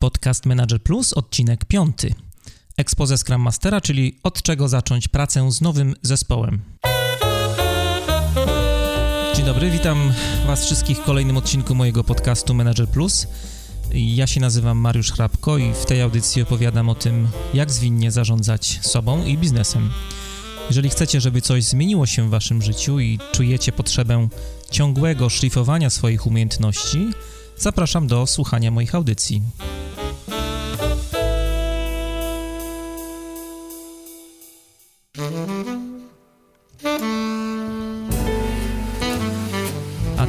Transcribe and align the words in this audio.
Podcast 0.00 0.46
Manager 0.46 0.82
Plus, 0.82 1.12
odcinek 1.12 1.64
5. 1.64 1.96
Expose 2.76 3.18
Scrum 3.18 3.42
Mastera, 3.42 3.80
czyli 3.80 4.18
od 4.22 4.42
czego 4.42 4.68
zacząć 4.68 5.08
pracę 5.08 5.52
z 5.52 5.60
nowym 5.60 5.94
zespołem. 6.02 6.60
Dzień 9.36 9.44
dobry, 9.44 9.70
witam 9.70 10.12
Was 10.46 10.64
wszystkich 10.64 10.98
w 10.98 11.04
kolejnym 11.04 11.36
odcinku 11.36 11.74
mojego 11.74 12.04
podcastu 12.04 12.54
Manager 12.54 12.88
Plus. 12.88 13.26
Ja 13.92 14.26
się 14.26 14.40
nazywam 14.40 14.78
Mariusz 14.78 15.12
Hrabko 15.12 15.58
i 15.58 15.72
w 15.72 15.86
tej 15.86 16.02
audycji 16.02 16.42
opowiadam 16.42 16.88
o 16.88 16.94
tym, 16.94 17.28
jak 17.54 17.70
zwinnie 17.70 18.10
zarządzać 18.10 18.80
sobą 18.82 19.24
i 19.24 19.38
biznesem. 19.38 19.90
Jeżeli 20.68 20.90
chcecie, 20.90 21.20
żeby 21.20 21.40
coś 21.40 21.64
zmieniło 21.64 22.06
się 22.06 22.26
w 22.26 22.30
Waszym 22.30 22.62
życiu 22.62 23.00
i 23.00 23.18
czujecie 23.32 23.72
potrzebę 23.72 24.28
ciągłego 24.70 25.28
szlifowania 25.28 25.90
swoich 25.90 26.26
umiejętności, 26.26 27.10
zapraszam 27.56 28.06
do 28.06 28.26
słuchania 28.26 28.70
moich 28.70 28.94
audycji. 28.94 29.42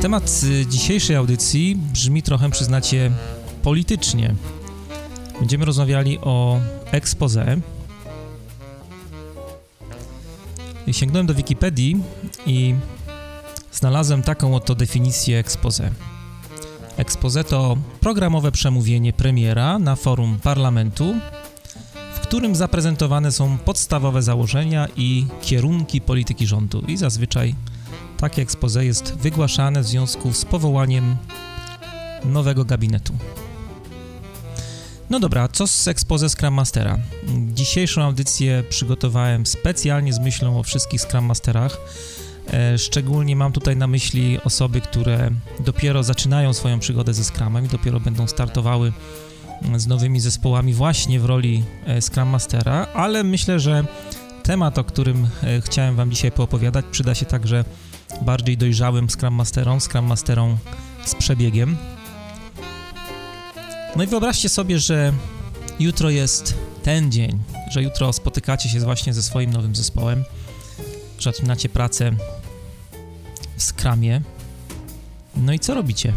Temat 0.10 0.42
y, 0.44 0.66
dzisiejszej 0.66 1.16
audycji 1.16 1.76
brzmi 1.94 2.24
trochę, 2.24 2.50
przyznacie, 2.50 3.12
politycznie. 3.64 4.36
Będziemy 5.40 5.66
rozmawiali 5.66 6.20
o 6.20 6.60
expose. 6.92 7.58
Sięgnąłem 10.92 11.28
do 11.28 11.34
Wikipedii 11.34 12.04
i 12.46 12.76
znalazłem 13.72 14.24
taką 14.24 14.56
oto 14.56 14.76
definicję 14.76 15.38
expose. 15.38 15.92
Expose 16.98 17.44
to 17.44 17.78
programowe 18.00 18.52
przemówienie 18.52 19.14
premiera 19.14 19.80
na 19.80 19.96
forum 19.96 20.40
parlamentu, 20.44 21.16
w 22.16 22.20
którym 22.20 22.56
zaprezentowane 22.56 23.32
są 23.32 23.58
podstawowe 23.58 24.22
założenia 24.22 24.88
i 24.98 25.26
kierunki 25.42 26.02
polityki 26.02 26.48
rządu. 26.48 26.84
I 26.88 26.98
zazwyczaj 26.98 27.56
takie 28.20 28.42
expose 28.42 28.86
jest 28.86 29.18
wygłaszane 29.18 29.82
w 29.82 29.88
związku 29.88 30.34
z 30.34 30.46
powołaniem 30.46 31.18
nowego 32.26 32.66
gabinetu. 32.66 33.14
No 35.10 35.20
dobra, 35.20 35.48
co 35.48 35.68
z 35.68 35.88
expose 35.88 36.30
Scrum 36.30 36.54
Mastera? 36.54 36.98
Dzisiejszą 37.54 38.04
audycję 38.04 38.64
przygotowałem 38.70 39.46
specjalnie 39.46 40.14
z 40.14 40.20
myślą 40.20 40.60
o 40.60 40.64
wszystkich 40.64 41.02
Scrum 41.02 41.26
Masterach. 41.26 41.78
E, 42.54 42.78
szczególnie 42.78 43.36
mam 43.36 43.52
tutaj 43.52 43.78
na 43.78 43.88
myśli 43.88 44.38
osoby, 44.44 44.82
które 44.82 45.30
dopiero 45.60 46.04
zaczynają 46.04 46.54
swoją 46.54 46.80
przygodę 46.80 47.14
ze 47.14 47.24
Scrumem 47.24 47.66
i 47.66 47.68
dopiero 47.68 48.00
będą 48.00 48.28
startowały 48.28 48.94
z 49.78 49.88
nowymi 49.88 50.20
zespołami 50.20 50.74
właśnie 50.74 51.20
w 51.20 51.26
roli 51.26 51.64
e, 51.86 52.02
Scrum 52.02 52.30
Mastera, 52.30 52.88
ale 52.94 53.24
myślę, 53.24 53.60
że 53.60 53.84
temat, 54.44 54.78
o 54.78 54.84
którym 54.84 55.28
e, 55.44 55.62
chciałem 55.62 55.96
Wam 55.96 56.12
dzisiaj 56.12 56.32
poopowiadać, 56.32 56.86
przyda 56.92 57.16
się 57.16 57.26
także 57.26 57.66
bardziej 58.22 58.58
dojrzałym 58.58 59.10
Scrum 59.10 59.34
Masterom, 59.34 59.82
Scrum 59.82 60.06
Masterom 60.06 60.58
z 61.06 61.16
przebiegiem. 61.16 61.78
No 63.96 64.04
i 64.04 64.08
wyobraźcie 64.08 64.50
sobie, 64.50 64.80
że 64.80 65.14
jutro 65.80 66.10
jest 66.10 66.56
ten 66.84 67.12
dzień, 67.12 67.40
że 67.72 67.84
jutro 67.84 68.14
spotykacie 68.14 68.70
się 68.70 68.80
właśnie 68.80 69.14
ze 69.14 69.24
swoim 69.24 69.54
nowym 69.54 69.76
zespołem, 69.76 70.24
zaczynacie 71.20 71.70
pracę 71.70 72.12
w 73.58 73.64
skramie. 73.64 74.22
No 75.36 75.54
i 75.54 75.60
co 75.60 75.74
robicie? 75.74 76.14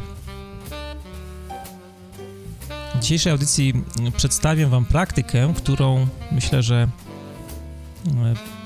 W 2.94 2.98
dzisiejszej 3.00 3.32
audycji 3.32 3.74
przedstawię 4.16 4.66
Wam 4.66 4.84
praktykę, 4.84 5.54
którą 5.56 6.06
myślę, 6.32 6.62
że 6.62 6.88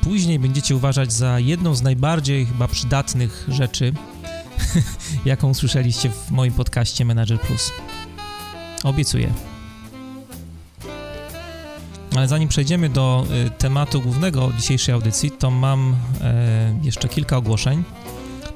później 0.03 0.39
będziecie 0.39 0.77
uważać 0.77 1.13
za 1.13 1.39
jedną 1.39 1.75
z 1.75 1.83
najbardziej 1.83 2.47
chyba 2.47 2.69
przydatnych 2.69 3.47
rzeczy, 3.49 3.93
jaką 5.25 5.55
słyszeliście 5.55 6.11
w 6.11 6.31
moim 6.31 6.53
podcaście 6.53 7.05
Manager 7.05 7.41
Plus. 7.41 7.73
Obiecuję. 8.85 9.33
Ale 12.17 12.29
zanim 12.29 12.49
przejdziemy 12.49 12.89
do 12.89 13.27
y, 13.47 13.51
tematu 13.51 14.03
głównego 14.03 14.53
dzisiejszej 14.59 14.95
audycji, 14.95 15.31
to 15.31 15.51
mam 15.51 15.93
y, 15.93 16.87
jeszcze 16.87 17.09
kilka 17.09 17.37
ogłoszeń. 17.37 17.85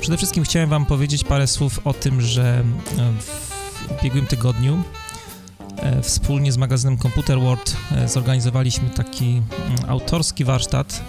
Przede 0.00 0.16
wszystkim 0.16 0.44
chciałem 0.44 0.70
Wam 0.70 0.86
powiedzieć 0.86 1.24
parę 1.24 1.47
słów 1.47 1.80
o 1.86 1.94
tym, 1.94 2.20
że 2.20 2.64
w 3.20 4.00
ubiegłym 4.00 4.26
tygodniu 4.26 4.82
wspólnie 6.02 6.52
z 6.52 6.56
magazynem 6.56 6.98
Computer 6.98 7.41
World 7.41 7.76
zorganizowaliśmy 8.06 8.91
taki 8.91 9.42
autorski 9.88 10.44
warsztat, 10.44 11.04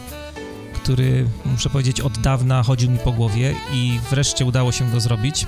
który 0.73 1.27
muszę 1.45 1.69
powiedzieć 1.69 2.01
od 2.01 2.17
dawna 2.17 2.63
chodził 2.63 2.91
mi 2.91 2.97
po 2.97 3.11
głowie 3.11 3.55
i 3.73 3.99
wreszcie 4.09 4.45
udało 4.45 4.71
się 4.71 4.91
go 4.91 4.99
zrobić. 4.99 5.47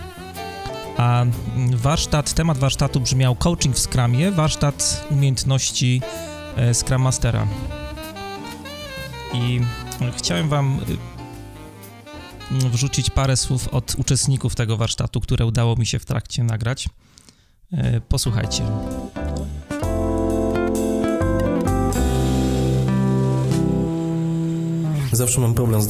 A 0.97 1.25
warsztat, 1.71 2.33
temat 2.33 2.57
warsztatu 2.57 2.99
brzmiał 2.99 3.35
Coaching 3.35 3.75
w 3.75 3.79
Scrumie, 3.79 4.31
warsztat 4.31 5.07
umiejętności 5.11 6.01
Scrum 6.73 7.01
Mastera. 7.01 7.47
I 9.33 9.61
chciałem 10.17 10.49
Wam 10.49 10.79
wrzucić 12.51 13.09
parę 13.09 13.37
słów 13.37 13.67
od 13.67 13.95
uczestników 13.97 14.55
tego 14.55 14.77
warsztatu, 14.77 15.21
które 15.21 15.45
udało 15.45 15.75
mi 15.75 15.85
się 15.85 15.99
w 15.99 16.05
trakcie 16.05 16.43
nagrać. 16.43 16.89
Posłuchajcie. 18.09 18.63
Zawsze 25.11 25.41
mam 25.41 25.53
problem 25.53 25.81
z 25.81 25.87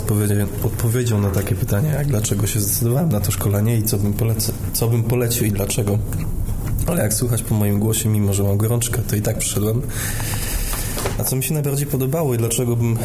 odpowiedzią 0.65 1.21
na 1.21 1.29
takie 1.29 1.55
pytania, 1.55 1.93
jak 1.93 2.07
dlaczego 2.07 2.47
się 2.47 2.59
zdecydowałem 2.59 3.09
na 3.09 3.19
to 3.19 3.31
szkolenie 3.31 3.77
i 3.77 3.83
co 3.83 3.97
bym, 3.97 4.13
poleci, 4.13 4.51
co 4.73 4.87
bym 4.87 5.03
polecił 5.03 5.45
i 5.45 5.51
dlaczego. 5.51 5.97
Ale 6.87 7.01
jak 7.01 7.13
słuchać 7.13 7.43
po 7.43 7.55
moim 7.55 7.79
głosie, 7.79 8.09
mimo 8.09 8.33
że 8.33 8.43
mam 8.43 8.57
gorączkę, 8.57 9.01
to 9.01 9.15
i 9.15 9.21
tak 9.21 9.37
przyszedłem. 9.37 9.81
A 11.17 11.23
co 11.23 11.35
mi 11.35 11.43
się 11.43 11.53
najbardziej 11.53 11.87
podobało 11.87 12.33
i 12.33 12.37
dlaczego 12.37 12.75
bym 12.75 12.97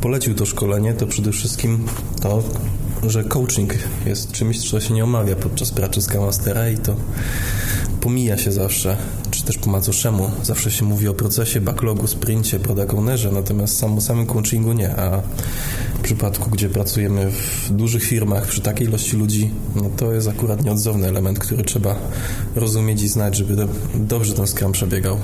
polecił 0.00 0.34
to 0.34 0.46
szkolenie, 0.46 0.94
to 0.94 1.06
przede 1.06 1.32
wszystkim 1.32 1.86
to, 2.22 2.42
że 3.06 3.24
coaching 3.24 3.74
jest 4.06 4.32
czymś, 4.32 4.70
co 4.70 4.80
się 4.80 4.94
nie 4.94 5.04
omawia 5.04 5.36
podczas 5.36 5.70
pracy 5.70 6.00
z 6.00 6.14
Mastera 6.14 6.68
i 6.68 6.78
to 6.78 6.96
pomija 8.04 8.38
się 8.38 8.52
zawsze, 8.52 8.96
czy 9.30 9.44
też 9.44 9.58
po 9.58 9.70
macoszemu. 9.70 10.30
Zawsze 10.42 10.70
się 10.70 10.84
mówi 10.84 11.08
o 11.08 11.14
procesie, 11.14 11.60
backlogu, 11.60 12.06
sprincie, 12.06 12.60
product 12.60 12.94
ownerze, 12.94 13.32
natomiast 13.32 13.78
sam, 13.78 13.98
o 13.98 14.00
samym 14.00 14.26
coachingu 14.26 14.72
nie, 14.72 14.96
a 14.96 15.22
przypadku, 16.04 16.50
gdzie 16.50 16.68
pracujemy 16.68 17.30
w 17.30 17.70
dużych 17.70 18.04
firmach 18.04 18.46
przy 18.46 18.60
takiej 18.60 18.88
ilości 18.88 19.16
ludzi, 19.16 19.50
no 19.74 19.90
to 19.96 20.12
jest 20.12 20.28
akurat 20.28 20.64
nieodzowny 20.64 21.08
element, 21.08 21.38
który 21.38 21.64
trzeba 21.64 21.94
rozumieć 22.56 23.02
i 23.02 23.08
znać, 23.08 23.36
żeby 23.36 23.56
do, 23.56 23.68
dobrze 23.94 24.34
ten 24.34 24.46
Scrum 24.46 24.72
przebiegał 24.72 25.18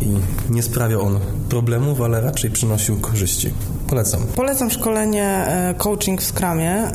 i 0.00 0.52
nie 0.52 0.62
sprawiał 0.62 1.02
on 1.02 1.20
problemów, 1.48 2.00
ale 2.00 2.20
raczej 2.20 2.50
przynosił 2.50 3.00
korzyści. 3.00 3.50
Polecam. 3.88 4.20
Polecam 4.34 4.70
szkolenie 4.70 5.24
e, 5.24 5.74
coaching 5.78 6.22
w 6.22 6.24
Scrumie. 6.24 6.90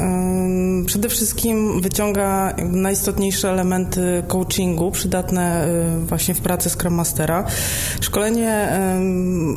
Przede 0.86 1.10
wszystkim 1.10 1.82
wyciąga 1.82 2.56
najistotniejsze 2.64 3.50
elementy 3.50 4.24
coachingu 4.28 4.92
przydatne 4.92 5.66
e, 5.66 6.06
właśnie 6.06 6.34
w 6.34 6.42
pracy 6.42 6.70
Scrum 6.70 6.94
Mastera. 6.94 7.44
Szkolenie, 8.02 8.80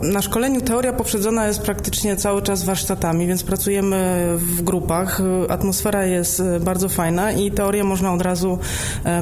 na 0.02 0.22
szkoleniu 0.22 0.60
teoria 0.60 0.92
poprzedzona 0.92 1.46
jest 1.46 1.60
praktycznie 1.60 2.16
cały 2.16 2.42
czas 2.42 2.64
warsztatami, 2.64 3.26
więc 3.26 3.42
pracujemy 3.54 4.25
w 4.37 4.62
grupach. 4.62 5.20
Atmosfera 5.48 6.04
jest 6.04 6.41
e, 6.41 6.60
bardzo 6.60 6.88
fajna 6.88 7.32
i 7.32 7.50
teorię 7.50 7.84
można 7.84 8.12
od 8.12 8.22
razu 8.22 8.59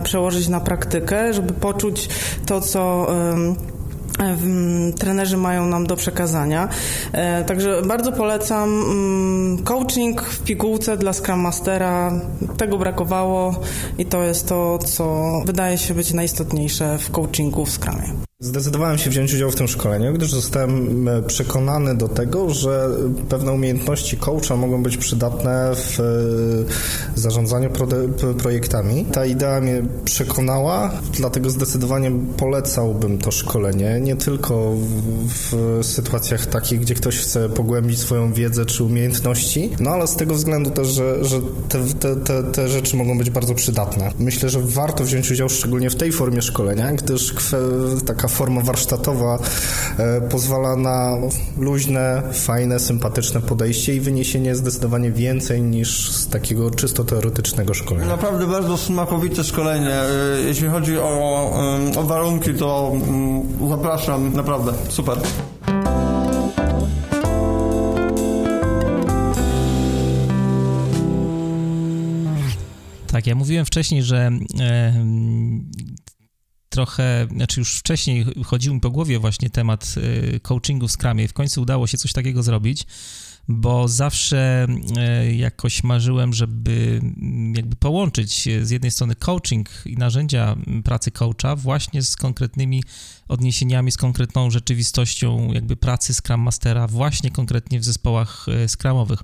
przełożyć 0.04 0.48
na 0.48 0.60
praktykę, 0.60 1.34
żeby 1.34 1.52
poczuć 1.52 2.08
to, 2.46 2.60
co 2.60 3.06
trenerzy 4.98 5.36
mają 5.36 5.66
nam 5.66 5.86
do 5.86 5.96
przekazania. 5.96 6.68
E, 7.12 7.44
także 7.44 7.82
bardzo 7.82 8.12
polecam 8.12 8.68
mm, 8.68 9.64
coaching 9.64 10.22
w 10.22 10.42
pigułce 10.42 10.96
dla 10.96 11.12
Scrum 11.12 11.40
Mastera. 11.40 12.20
Tego 12.56 12.78
brakowało 12.78 13.60
i 13.98 14.06
to 14.06 14.22
jest 14.22 14.48
to, 14.48 14.78
co 14.78 15.32
wydaje 15.44 15.78
się 15.78 15.94
być 15.94 16.12
najistotniejsze 16.12 16.98
w 16.98 17.10
coachingu 17.10 17.64
w 17.64 17.70
Scrumie. 17.70 18.31
Zdecydowałem 18.42 18.98
się 18.98 19.10
wziąć 19.10 19.34
udział 19.34 19.50
w 19.50 19.56
tym 19.56 19.68
szkoleniu, 19.68 20.12
gdyż 20.12 20.30
zostałem 20.30 21.08
e, 21.08 21.22
przekonany 21.22 21.94
do 21.94 22.08
tego, 22.08 22.50
że 22.50 22.90
pewne 23.28 23.52
umiejętności 23.52 24.16
coacha 24.16 24.56
mogą 24.56 24.82
być 24.82 24.96
przydatne 24.96 25.70
w 25.74 26.00
e, 26.00 27.20
zarządzaniu 27.20 27.70
projektami. 28.38 29.04
Ta 29.04 29.26
idea 29.26 29.60
mnie 29.60 29.82
przekonała, 30.04 30.90
dlatego 31.12 31.50
zdecydowanie 31.50 32.12
polecałbym 32.36 33.18
to 33.18 33.30
szkolenie, 33.30 34.00
nie 34.00 34.16
tylko 34.16 34.74
w 35.26 35.78
sytuacjach 35.82 36.46
takich, 36.46 36.80
gdzie 36.80 36.94
ktoś 36.94 37.18
chce 37.18 37.48
pogłębić 37.48 37.98
swoją 37.98 38.32
wiedzę 38.32 38.66
czy 38.66 38.84
umiejętności, 38.84 39.70
no 39.80 39.90
ale 39.90 40.06
z 40.06 40.16
tego 40.16 40.34
względu 40.34 40.70
też, 40.70 40.88
że, 40.88 41.24
że 41.24 41.40
te, 41.68 41.84
te, 42.00 42.16
te, 42.16 42.42
te 42.42 42.68
rzeczy 42.68 42.96
mogą 42.96 43.18
być 43.18 43.30
bardzo 43.30 43.54
przydatne. 43.54 44.10
Myślę, 44.18 44.48
że 44.48 44.60
warto 44.62 45.04
wziąć 45.04 45.30
udział 45.30 45.48
szczególnie 45.48 45.90
w 45.90 45.96
tej 45.96 46.12
formie 46.12 46.42
szkolenia, 46.42 46.92
gdyż 46.92 47.34
taka 48.06 48.28
forma 48.32 48.60
warsztatowa 48.60 49.38
e, 49.98 50.20
pozwala 50.20 50.76
na 50.76 51.16
luźne, 51.58 52.22
fajne, 52.32 52.78
sympatyczne 52.78 53.40
podejście 53.40 53.94
i 53.94 54.00
wyniesienie 54.00 54.54
zdecydowanie 54.54 55.10
więcej 55.12 55.62
niż 55.62 56.10
z 56.10 56.28
takiego 56.28 56.70
czysto 56.70 57.04
teoretycznego 57.04 57.74
szkolenia. 57.74 58.08
Naprawdę 58.08 58.46
bardzo 58.46 58.76
smakowite 58.76 59.44
szkolenie. 59.44 59.94
E, 59.94 60.08
jeśli 60.46 60.68
chodzi 60.68 60.98
o, 60.98 61.52
o 61.96 62.02
warunki, 62.02 62.54
to 62.54 62.92
mm, 62.94 63.42
zapraszam, 63.68 64.32
naprawdę, 64.32 64.72
super. 64.88 65.18
Tak, 73.12 73.26
ja 73.26 73.34
mówiłem 73.34 73.64
wcześniej, 73.64 74.02
że 74.02 74.30
e, 74.60 74.92
trochę, 76.72 77.26
znaczy 77.36 77.60
już 77.60 77.78
wcześniej 77.78 78.26
chodził 78.44 78.74
mi 78.74 78.80
po 78.80 78.90
głowie 78.90 79.18
właśnie 79.18 79.50
temat 79.50 79.94
e, 80.34 80.40
coachingu 80.40 80.88
w 80.88 80.92
Scrumie 80.92 81.28
w 81.28 81.32
końcu 81.32 81.62
udało 81.62 81.86
się 81.86 81.98
coś 81.98 82.12
takiego 82.12 82.42
zrobić 82.42 82.86
bo 83.48 83.88
zawsze 83.88 84.66
e, 84.96 85.34
jakoś 85.34 85.84
marzyłem, 85.84 86.32
żeby 86.32 87.00
mm, 87.02 87.54
jakby 87.54 87.76
połączyć 87.76 88.48
z 88.62 88.70
jednej 88.70 88.90
strony 88.90 89.14
coaching 89.14 89.68
i 89.86 89.96
narzędzia 89.96 90.56
pracy 90.84 91.10
coacha 91.10 91.56
właśnie 91.56 92.02
z 92.02 92.16
konkretnymi 92.16 92.82
odniesieniami, 93.28 93.92
z 93.92 93.96
konkretną 93.96 94.50
rzeczywistością 94.50 95.52
jakby 95.52 95.76
pracy 95.76 96.14
Scrum 96.14 96.40
Mastera 96.40 96.86
właśnie 96.86 97.30
konkretnie 97.30 97.80
w 97.80 97.84
zespołach 97.84 98.46
e, 98.48 98.68
Scrumowych. 98.68 99.22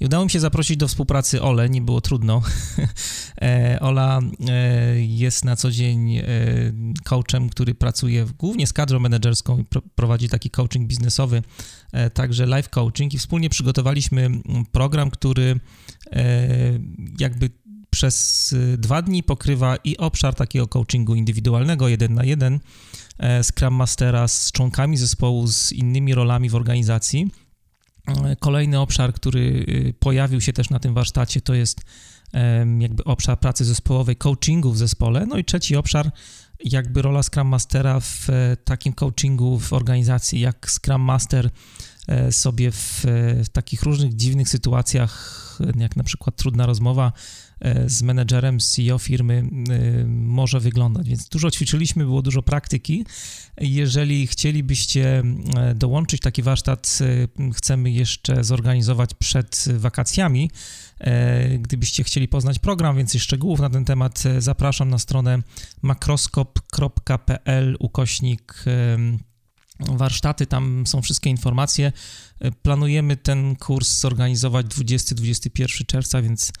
I 0.00 0.04
udało 0.04 0.24
mi 0.24 0.30
się 0.30 0.40
zaprosić 0.40 0.76
do 0.76 0.88
współpracy 0.88 1.42
Ole, 1.42 1.70
nie 1.70 1.80
było 1.80 2.00
trudno. 2.00 2.42
E, 3.42 3.80
Ola 3.80 4.20
jest 4.96 5.44
na 5.44 5.56
co 5.56 5.70
dzień 5.70 6.22
coachem, 7.04 7.48
który 7.48 7.74
pracuje 7.74 8.26
głównie 8.38 8.66
z 8.66 8.72
kadrą 8.72 9.00
menedżerską 9.00 9.58
i 9.58 9.64
prowadzi 9.94 10.28
taki 10.28 10.50
coaching 10.50 10.86
biznesowy, 10.86 11.42
także 12.14 12.46
live 12.46 12.68
coaching 12.68 13.14
i 13.14 13.18
wspólnie 13.18 13.50
przygotowaliśmy 13.50 14.30
program, 14.72 15.10
który 15.10 15.60
e, 16.12 16.48
jakby 17.18 17.50
przez 17.90 18.54
dwa 18.78 19.02
dni 19.02 19.22
pokrywa 19.22 19.76
i 19.84 19.96
obszar 19.96 20.34
takiego 20.34 20.68
coachingu 20.68 21.14
indywidualnego, 21.14 21.88
jeden 21.88 22.14
na 22.14 22.24
jeden, 22.24 22.60
e, 23.18 23.44
Scrum 23.44 23.74
Mastera 23.74 24.28
z 24.28 24.52
członkami 24.52 24.96
zespołu, 24.96 25.46
z 25.46 25.72
innymi 25.72 26.14
rolami 26.14 26.50
w 26.50 26.54
organizacji. 26.54 27.30
E, 28.06 28.36
kolejny 28.36 28.80
obszar, 28.80 29.12
który 29.12 29.64
pojawił 29.98 30.40
się 30.40 30.52
też 30.52 30.70
na 30.70 30.78
tym 30.78 30.94
warsztacie, 30.94 31.40
to 31.40 31.54
jest 31.54 31.80
jakby 32.78 33.04
obszar 33.04 33.40
pracy 33.40 33.64
zespołowej, 33.64 34.16
coachingu 34.16 34.72
w 34.72 34.78
zespole. 34.78 35.26
No 35.26 35.38
i 35.38 35.44
trzeci 35.44 35.76
obszar, 35.76 36.10
jakby 36.64 37.02
rola 37.02 37.22
Scrum 37.22 37.48
Mastera 37.48 38.00
w 38.00 38.28
takim 38.64 38.92
coachingu 38.92 39.58
w 39.58 39.72
organizacji, 39.72 40.40
jak 40.40 40.70
Scrum 40.70 41.00
Master 41.00 41.50
E, 42.10 42.32
sobie 42.32 42.70
w, 42.70 43.02
w, 43.44 43.48
takich 43.52 43.82
różnych 43.82 44.16
dziwnych 44.16 44.48
sytuacjach, 44.48 45.58
jak 45.76 45.96
na 45.96 46.04
przykład 46.04 46.36
trudna 46.36 46.66
rozmowa 46.66 47.12
e, 47.12 47.12
z 47.86 48.02
menedżerem, 48.02 48.58
CEO 48.58 48.98
firmy 48.98 49.34
e, 49.70 50.04
może 50.06 50.60
wyglądać. 50.60 51.08
Więc 51.08 51.28
dużo 51.28 51.50
ćwiczyliśmy, 51.50 52.04
było 52.04 52.22
dużo 52.22 52.42
praktyki. 52.42 53.04
Jeżeli 53.60 54.26
chcielibyście 54.26 55.22
dołączyć 55.74 56.20
taki 56.20 56.42
warsztat, 56.42 56.98
chcemy 57.54 57.90
jeszcze 57.90 58.44
zorganizować 58.44 59.14
przed 59.14 59.64
wakacjami. 59.76 60.50
Gdybyście 61.58 62.04
chcieli 62.04 62.28
poznać 62.28 62.58
program, 62.58 62.96
więcej 62.96 63.20
szczegółów 63.20 63.60
na 63.60 63.70
ten 63.70 63.84
temat, 63.84 64.22
zapraszam 64.38 64.90
na 64.90 64.98
stronę 64.98 65.42
makroskop.pl 65.82 67.76
ukośnik 67.80 68.64
warsztaty, 69.88 70.46
tam 70.46 70.86
są 70.86 71.02
wszystkie 71.02 71.30
informacje. 71.30 71.92
Planujemy 72.62 73.16
ten 73.16 73.56
kurs 73.56 74.00
zorganizować 74.00 74.66
20-21 74.66 75.86
czerwca, 75.86 76.22
więc 76.22 76.48
e, 76.48 76.52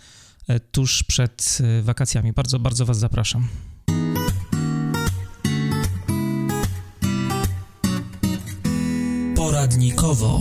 tuż 0.58 1.02
przed 1.02 1.58
e, 1.78 1.82
wakacjami. 1.82 2.32
Bardzo, 2.32 2.58
bardzo 2.58 2.86
Was 2.86 2.98
zapraszam. 2.98 3.48
Poradnikowo. 9.36 10.40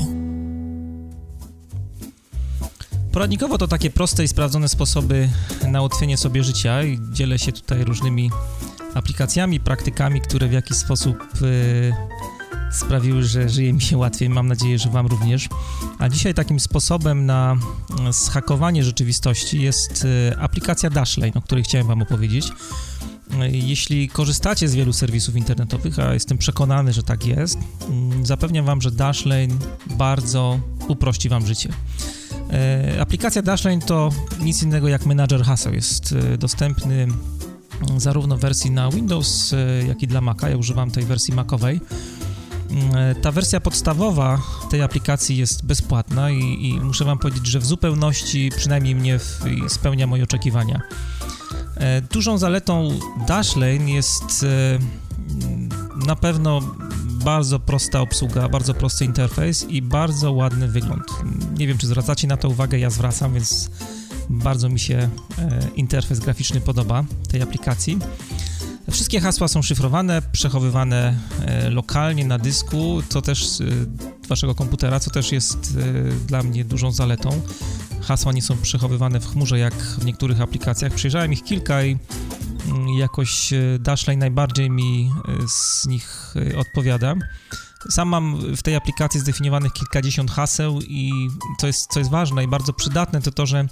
Poradnikowo 3.12 3.58
to 3.58 3.68
takie 3.68 3.90
proste 3.90 4.24
i 4.24 4.28
sprawdzone 4.28 4.70
sposoby 4.70 5.30
na 5.68 5.80
ułatwienie 5.80 6.18
sobie 6.18 6.44
życia 6.44 6.84
i 6.84 7.00
dzielę 7.12 7.40
się 7.40 7.52
tutaj 7.52 7.84
różnymi 7.84 8.32
aplikacjami, 8.94 9.60
praktykami, 9.60 10.22
które 10.22 10.48
w 10.48 10.52
jakiś 10.52 10.78
sposób 10.78 11.18
yy, 11.42 11.94
sprawiły, 12.72 13.24
że 13.24 13.50
żyje 13.50 13.74
mi 13.74 13.82
się 13.82 13.98
łatwiej. 13.98 14.30
Mam 14.30 14.48
nadzieję, 14.48 14.80
że 14.80 14.90
Wam 14.90 15.08
również. 15.08 15.50
A 16.00 16.10
dzisiaj 16.10 16.34
takim 16.34 16.60
sposobem 16.60 17.26
na 17.26 17.58
zhakowanie 18.10 18.84
rzeczywistości 18.84 19.62
jest 19.62 20.06
e, 20.32 20.40
aplikacja 20.40 20.90
Dashlane, 20.90 21.34
o 21.36 21.42
której 21.42 21.64
chciałem 21.64 21.88
Wam 21.88 22.02
opowiedzieć. 22.02 22.52
E, 23.40 23.50
jeśli 23.52 24.10
korzystacie 24.10 24.68
z 24.68 24.76
wielu 24.76 24.94
serwisów 24.94 25.36
internetowych, 25.36 26.00
a 26.00 26.14
jestem 26.14 26.38
przekonany, 26.38 26.94
że 26.94 27.04
tak 27.04 27.26
jest, 27.26 27.58
mm, 27.90 28.26
zapewniam 28.26 28.66
Wam, 28.66 28.82
że 28.82 28.92
Dashlane 28.92 29.56
bardzo 29.98 30.60
uprości 30.88 31.30
Wam 31.30 31.48
życie. 31.48 31.70
Aplikacja 33.00 33.42
Dashlane 33.42 33.82
to 33.82 34.10
nic 34.42 34.64
innego 34.64 34.88
jak 34.88 35.06
menadżer 35.06 35.44
haseł. 35.44 35.74
Jest 35.74 36.16
dostępny 36.38 36.96
mm, 37.04 38.00
zarówno 38.00 38.38
w 38.38 38.40
wersji 38.40 38.72
na 38.72 38.90
Windows, 38.90 39.56
jak 39.88 40.04
i 40.04 40.08
dla 40.08 40.22
Maca. 40.22 40.50
Ja 40.50 40.58
używam 40.58 40.92
tej 40.92 41.06
wersji 41.06 41.34
Macowej. 41.34 41.82
Mm, 42.70 43.16
ta 43.22 43.32
wersja 43.32 43.60
podstawowa 43.60 44.42
tej 44.70 44.82
aplikacji 44.82 45.38
jest 45.38 45.66
bezpłatna 45.66 46.32
i, 46.32 46.68
i 46.68 46.82
muszę 46.82 47.06
Wam 47.06 47.18
powiedzieć, 47.20 47.48
że 47.48 47.60
w 47.60 47.66
zupełności 47.66 48.50
przynajmniej 48.58 48.96
mnie 48.96 49.20
w, 49.20 49.40
spełnia 49.68 50.08
moje 50.08 50.24
oczekiwania. 50.24 50.82
E, 51.76 52.02
dużą 52.02 52.38
zaletą 52.38 53.00
Dashlane 53.28 53.92
jest 53.92 54.44
e, 54.44 54.80
na 56.06 56.16
pewno 56.16 56.62
bardzo 57.24 57.60
prosta 57.60 58.02
obsługa, 58.02 58.50
bardzo 58.50 58.74
prosty 58.74 59.06
interfejs 59.06 59.64
i 59.64 59.82
bardzo 59.82 60.32
ładny 60.32 60.68
wygląd. 60.68 61.04
Nie 61.58 61.68
wiem, 61.68 61.78
czy 61.78 61.88
zwracacie 61.88 62.28
na 62.28 62.38
to 62.38 62.50
uwagę, 62.50 62.80
ja 62.80 62.90
zwracam, 62.90 63.34
więc 63.34 63.70
bardzo 64.30 64.70
mi 64.70 64.80
się 64.80 64.98
e, 64.98 65.10
interfejs 65.76 66.20
graficzny 66.20 66.62
podoba 66.62 67.04
tej 67.32 67.42
aplikacji. 67.42 68.00
Wszystkie 68.92 69.20
hasła 69.20 69.48
są 69.48 69.62
szyfrowane, 69.62 70.22
przechowywane 70.32 71.18
e, 71.46 71.70
lokalnie 71.70 72.26
na 72.26 72.38
dysku, 72.38 73.02
co 73.10 73.22
też 73.22 73.62
e, 73.62 73.66
waszego 74.28 74.56
komputera, 74.56 75.00
co 75.00 75.12
też 75.12 75.32
jest 75.32 75.78
e, 75.78 76.26
dla 76.28 76.44
mnie 76.44 76.66
dużą 76.66 76.92
zaletą. 76.92 77.42
Hasła 78.02 78.32
nie 78.32 78.42
są 78.42 78.58
przechowywane 78.58 79.20
w 79.20 79.28
chmurze 79.32 79.60
jak 79.60 79.74
w 79.74 80.06
niektórych 80.06 80.42
aplikacjach. 80.42 80.94
Przejrzałem 80.94 81.34
ich 81.34 81.44
kilka 81.44 81.84
i 81.84 81.98
mm, 82.68 82.88
jakoś 82.90 83.54
Dashlane 83.80 84.20
najbardziej 84.20 84.70
mi 84.70 85.12
z 85.48 85.88
nich 85.88 86.34
odpowiada. 86.58 87.16
Sam 87.90 88.08
mam 88.08 88.56
w 88.56 88.64
tej 88.64 88.76
aplikacji 88.76 89.20
zdefiniowanych 89.20 89.74
kilkadziesiąt 89.74 90.32
haseł 90.32 90.80
i 90.82 91.12
co 91.60 91.68
jest, 91.68 91.94
co 91.94 92.00
jest 92.00 92.12
ważne 92.12 92.44
i 92.44 92.48
bardzo 92.48 92.74
przydatne, 92.74 93.22
to 93.22 93.32
to, 93.32 93.46
że 93.46 93.68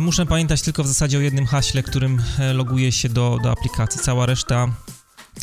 muszę 0.00 0.26
pamiętać 0.26 0.62
tylko 0.62 0.84
w 0.84 0.86
zasadzie 0.86 1.18
o 1.18 1.20
jednym 1.20 1.46
haśle, 1.46 1.82
którym 1.82 2.22
e, 2.38 2.52
loguję 2.52 2.92
się 2.92 3.08
do, 3.08 3.38
do 3.42 3.50
aplikacji. 3.50 4.00
Cała 4.00 4.26
reszta, 4.26 4.68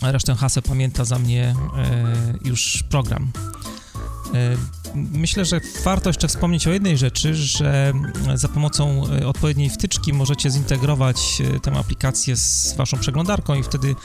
resztę 0.02 0.36
haseł 0.36 0.64
pamięta 0.64 1.06
za 1.06 1.20
mnie 1.20 1.56
e, 1.78 2.34
już 2.46 2.84
program. 2.90 3.32
Myślę, 4.96 5.46
że 5.46 5.60
warto 5.84 6.10
jeszcze 6.10 6.28
wspomnieć 6.28 6.68
o 6.68 6.72
jednej 6.72 6.98
rzeczy, 6.98 7.36
że 7.36 7.94
za 8.36 8.48
pomocą 8.48 9.04
odpowiedniej 9.26 9.70
wtyczki 9.70 10.14
możecie 10.14 10.50
zintegrować 10.50 11.42
tę 11.62 11.72
aplikację 11.72 12.36
z 12.36 12.74
waszą 12.78 12.98
przeglądarką 12.98 13.56
i 13.56 13.64
wtedy 13.64 13.96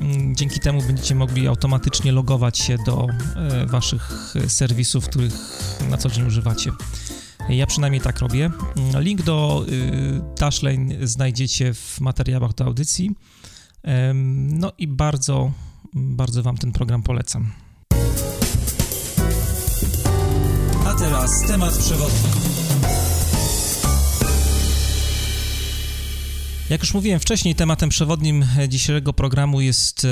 mm, 0.00 0.36
dzięki 0.36 0.60
temu 0.60 0.82
będziecie 0.82 1.14
mogli 1.14 1.48
automatycznie 1.48 2.12
logować 2.12 2.58
się 2.58 2.76
do 2.86 3.06
waszych 3.66 4.34
serwisów, 4.48 5.08
których 5.08 5.32
na 5.90 5.96
co 5.96 6.10
dzień 6.10 6.26
używacie. 6.26 6.70
Ja 7.48 7.66
przynajmniej 7.66 8.00
tak 8.00 8.18
robię. 8.18 8.50
Link 8.98 9.22
do 9.22 9.64
y, 9.68 10.20
Dashlane 10.40 11.06
znajdziecie 11.06 11.74
w 11.74 12.00
materiałach 12.00 12.54
do 12.54 12.64
audycji. 12.64 13.10
No 14.34 14.72
i 14.78 14.88
bardzo, 14.88 15.52
bardzo 15.94 16.42
Wam 16.42 16.56
ten 16.56 16.72
program 16.72 17.02
polecam. 17.02 17.52
A 20.86 20.94
teraz 20.94 21.30
temat 21.46 21.78
przewodni. 21.78 22.67
Jak 26.70 26.80
już 26.82 26.94
mówiłem 26.94 27.20
wcześniej, 27.20 27.54
tematem 27.54 27.88
przewodnim 27.88 28.46
dzisiejszego 28.68 29.12
programu 29.12 29.60
jest 29.60 30.04
e, 30.04 30.08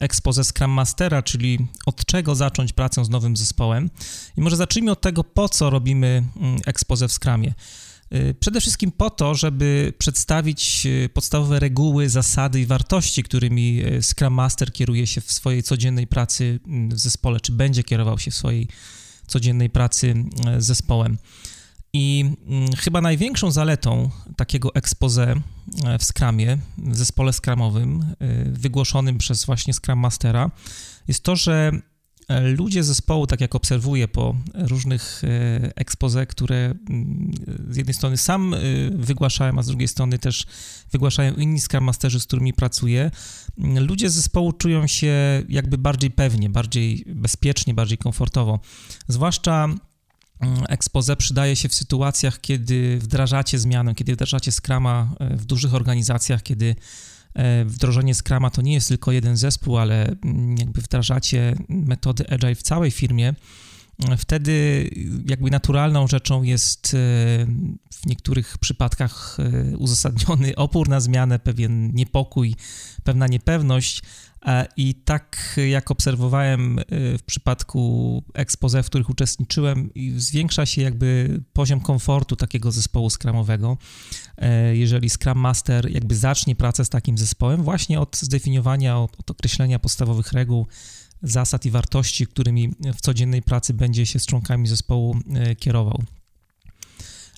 expose 0.00 0.44
Scrum 0.44 0.70
Mastera, 0.70 1.22
czyli 1.22 1.58
od 1.86 2.04
czego 2.04 2.34
zacząć 2.34 2.72
pracę 2.72 3.04
z 3.04 3.08
nowym 3.08 3.36
zespołem. 3.36 3.90
I 4.36 4.40
może 4.40 4.56
zacznijmy 4.56 4.90
od 4.90 5.00
tego, 5.00 5.24
po 5.24 5.48
co 5.48 5.70
robimy 5.70 6.24
mm, 6.36 6.60
expose 6.66 7.08
w 7.08 7.12
Scrumie. 7.12 7.54
Przede 8.40 8.60
wszystkim 8.60 8.92
po 8.92 9.10
to, 9.10 9.34
żeby 9.34 9.92
przedstawić 9.98 10.86
podstawowe 11.14 11.60
reguły, 11.60 12.08
zasady 12.08 12.60
i 12.60 12.66
wartości, 12.66 13.22
którymi 13.22 13.82
Scrum 14.02 14.34
Master 14.34 14.72
kieruje 14.72 15.06
się 15.06 15.20
w 15.20 15.32
swojej 15.32 15.62
codziennej 15.62 16.06
pracy 16.06 16.60
mm, 16.66 16.88
w 16.88 16.98
zespole, 16.98 17.40
czy 17.40 17.52
będzie 17.52 17.82
kierował 17.82 18.18
się 18.18 18.30
w 18.30 18.34
swojej 18.34 18.68
codziennej 19.26 19.70
pracy 19.70 20.14
z 20.58 20.64
zespołem. 20.64 21.18
I 21.96 22.24
mm, 22.46 22.72
chyba 22.72 23.00
największą 23.00 23.50
zaletą 23.50 24.10
takiego 24.36 24.74
expose 24.74 25.34
w 25.98 26.04
Scrumie, 26.04 26.58
w 26.78 26.96
zespole 26.96 27.32
Scrumowym, 27.32 28.04
wygłoszonym 28.46 29.18
przez 29.18 29.44
właśnie 29.44 29.74
Scrum 29.74 29.98
Mastera, 29.98 30.50
jest 31.08 31.22
to, 31.22 31.36
że 31.36 31.72
ludzie 32.56 32.84
zespołu, 32.84 33.26
tak 33.26 33.40
jak 33.40 33.54
obserwuję 33.54 34.08
po 34.08 34.36
różnych 34.54 35.22
e, 35.24 35.76
expose, 35.76 36.26
które 36.26 36.56
mm, 36.56 37.32
z 37.70 37.76
jednej 37.76 37.94
strony 37.94 38.16
sam 38.16 38.54
e, 38.54 38.58
wygłaszałem, 38.90 39.58
a 39.58 39.62
z 39.62 39.66
drugiej 39.66 39.88
strony 39.88 40.18
też 40.18 40.46
wygłaszają 40.92 41.34
inni 41.34 41.60
Scrum 41.60 41.84
Masterzy, 41.84 42.20
z 42.20 42.26
którymi 42.26 42.52
pracuję, 42.52 43.10
mm, 43.58 43.86
ludzie 43.86 44.10
zespołu 44.10 44.52
czują 44.52 44.86
się 44.86 45.42
jakby 45.48 45.78
bardziej 45.78 46.10
pewnie, 46.10 46.50
bardziej 46.50 47.04
bezpiecznie, 47.06 47.74
bardziej 47.74 47.98
komfortowo. 47.98 48.60
Zwłaszcza 49.08 49.68
expose 50.68 51.16
przydaje 51.16 51.56
się 51.56 51.68
w 51.68 51.74
sytuacjach, 51.74 52.40
kiedy 52.40 52.98
wdrażacie 52.98 53.58
zmianę, 53.58 53.94
kiedy 53.94 54.12
wdrażacie 54.12 54.52
Scrama 54.52 55.14
e, 55.18 55.36
w 55.36 55.44
dużych 55.44 55.74
organizacjach, 55.74 56.42
kiedy 56.42 56.76
E, 57.36 57.64
wdrożenie 57.64 58.14
Scrama 58.14 58.50
to 58.50 58.62
nie 58.62 58.74
jest 58.74 58.88
tylko 58.88 59.12
jeden 59.12 59.36
zespół, 59.36 59.78
ale 59.78 60.06
mm, 60.24 60.58
jakby 60.58 60.80
wdrażacie 60.80 61.56
metody 61.68 62.30
Agile 62.30 62.54
w 62.54 62.62
całej 62.62 62.90
firmie, 62.90 63.34
wtedy 64.18 64.90
jakby 65.26 65.50
naturalną 65.50 66.06
rzeczą 66.06 66.42
jest 66.42 66.86
e, 66.86 66.96
w 67.92 68.06
niektórych 68.06 68.58
przypadkach 68.58 69.36
e, 69.38 69.76
uzasadniony 69.76 70.56
opór 70.56 70.88
na 70.88 71.00
zmianę, 71.00 71.38
pewien 71.38 71.94
niepokój, 71.94 72.54
pewna 73.06 73.26
niepewność, 73.26 74.02
i 74.76 74.94
tak 74.94 75.60
jak 75.68 75.90
obserwowałem 75.90 76.78
y, 76.78 76.84
w 77.18 77.22
przypadku 77.22 78.22
expose, 78.34 78.82
w 78.82 78.86
których 78.86 79.10
uczestniczyłem, 79.10 79.90
zwiększa 80.16 80.66
się 80.66 80.82
jakby 80.82 81.40
poziom 81.52 81.80
komfortu 81.80 82.36
takiego 82.36 82.72
zespołu 82.72 83.10
skramowego, 83.10 83.78
e, 84.36 84.76
jeżeli 84.76 85.10
Scrum 85.10 85.38
Master 85.38 85.90
jakby 85.90 86.16
zacznie 86.16 86.56
pracę 86.56 86.84
z 86.84 86.88
takim 86.88 87.18
zespołem 87.18 87.62
właśnie 87.62 88.00
od 88.00 88.16
zdefiniowania, 88.16 88.98
od, 88.98 89.20
od 89.20 89.30
określenia 89.30 89.78
podstawowych 89.78 90.32
reguł, 90.32 90.66
zasad 91.22 91.66
i 91.66 91.70
wartości, 91.70 92.26
którymi 92.26 92.72
w 92.96 93.00
codziennej 93.00 93.42
pracy 93.42 93.74
będzie 93.74 94.06
się 94.06 94.18
z 94.18 94.26
członkami 94.26 94.68
zespołu 94.68 95.16
e, 95.34 95.54
kierował. 95.54 96.02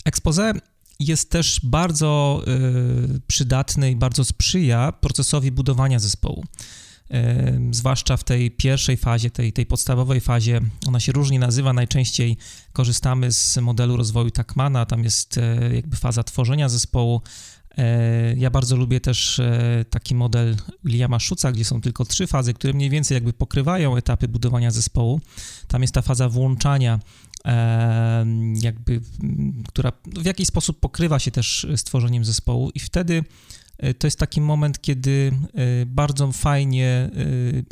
Expose 0.04 0.52
jest 1.00 1.30
też 1.30 1.60
bardzo 1.62 2.42
y, 3.16 3.20
przydatny 3.26 3.90
i 3.90 3.96
bardzo 3.96 4.24
sprzyja 4.24 4.92
procesowi 4.92 5.52
budowania 5.52 5.98
zespołu 5.98 6.44
zwłaszcza 7.70 8.16
w 8.16 8.24
tej 8.24 8.50
pierwszej 8.50 8.96
fazie, 8.96 9.30
tej, 9.30 9.52
tej 9.52 9.66
podstawowej 9.66 10.20
fazie, 10.20 10.60
ona 10.86 11.00
się 11.00 11.12
różnie 11.12 11.38
nazywa, 11.38 11.72
najczęściej 11.72 12.36
korzystamy 12.72 13.32
z 13.32 13.56
modelu 13.56 13.96
rozwoju 13.96 14.30
Takmana, 14.30 14.86
tam 14.86 15.04
jest 15.04 15.38
e, 15.38 15.74
jakby 15.74 15.96
faza 15.96 16.24
tworzenia 16.24 16.68
zespołu. 16.68 17.22
Ja 18.36 18.50
bardzo 18.50 18.76
lubię 18.76 19.00
też 19.00 19.40
taki 19.90 20.14
model 20.14 20.56
Williama 20.84 21.18
Schuca, 21.18 21.52
gdzie 21.52 21.64
są 21.64 21.80
tylko 21.80 22.04
trzy 22.04 22.26
fazy, 22.26 22.54
które 22.54 22.72
mniej 22.72 22.90
więcej 22.90 23.14
jakby 23.14 23.32
pokrywają 23.32 23.96
etapy 23.96 24.28
budowania 24.28 24.70
zespołu. 24.70 25.20
Tam 25.68 25.82
jest 25.82 25.94
ta 25.94 26.02
faza 26.02 26.28
włączania, 26.28 26.98
jakby, 28.54 29.00
która 29.68 29.92
w 30.06 30.24
jakiś 30.24 30.48
sposób 30.48 30.80
pokrywa 30.80 31.18
się 31.18 31.30
też 31.30 31.66
z 31.76 31.84
tworzeniem 31.84 32.24
zespołu 32.24 32.70
i 32.74 32.80
wtedy 32.80 33.24
E, 33.78 33.94
to 33.94 34.06
jest 34.06 34.18
taki 34.18 34.40
moment, 34.40 34.80
kiedy 34.80 35.32
e, 35.54 35.86
bardzo 35.86 36.32
fajnie 36.32 36.86
e, 36.86 37.10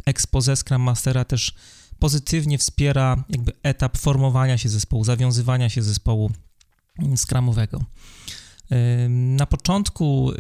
expose 0.06 0.56
Scrum 0.56 0.82
Mastera 0.82 1.24
też 1.24 1.54
pozytywnie 1.98 2.58
wspiera 2.58 3.24
jakby 3.28 3.52
etap 3.62 3.98
formowania 3.98 4.58
się 4.58 4.68
zespołu, 4.68 5.04
zawiązywania 5.04 5.68
się 5.68 5.82
zespołu 5.82 6.30
mm, 6.98 7.16
Scrumowego. 7.16 7.84
Na 9.08 9.46
początku 9.46 10.32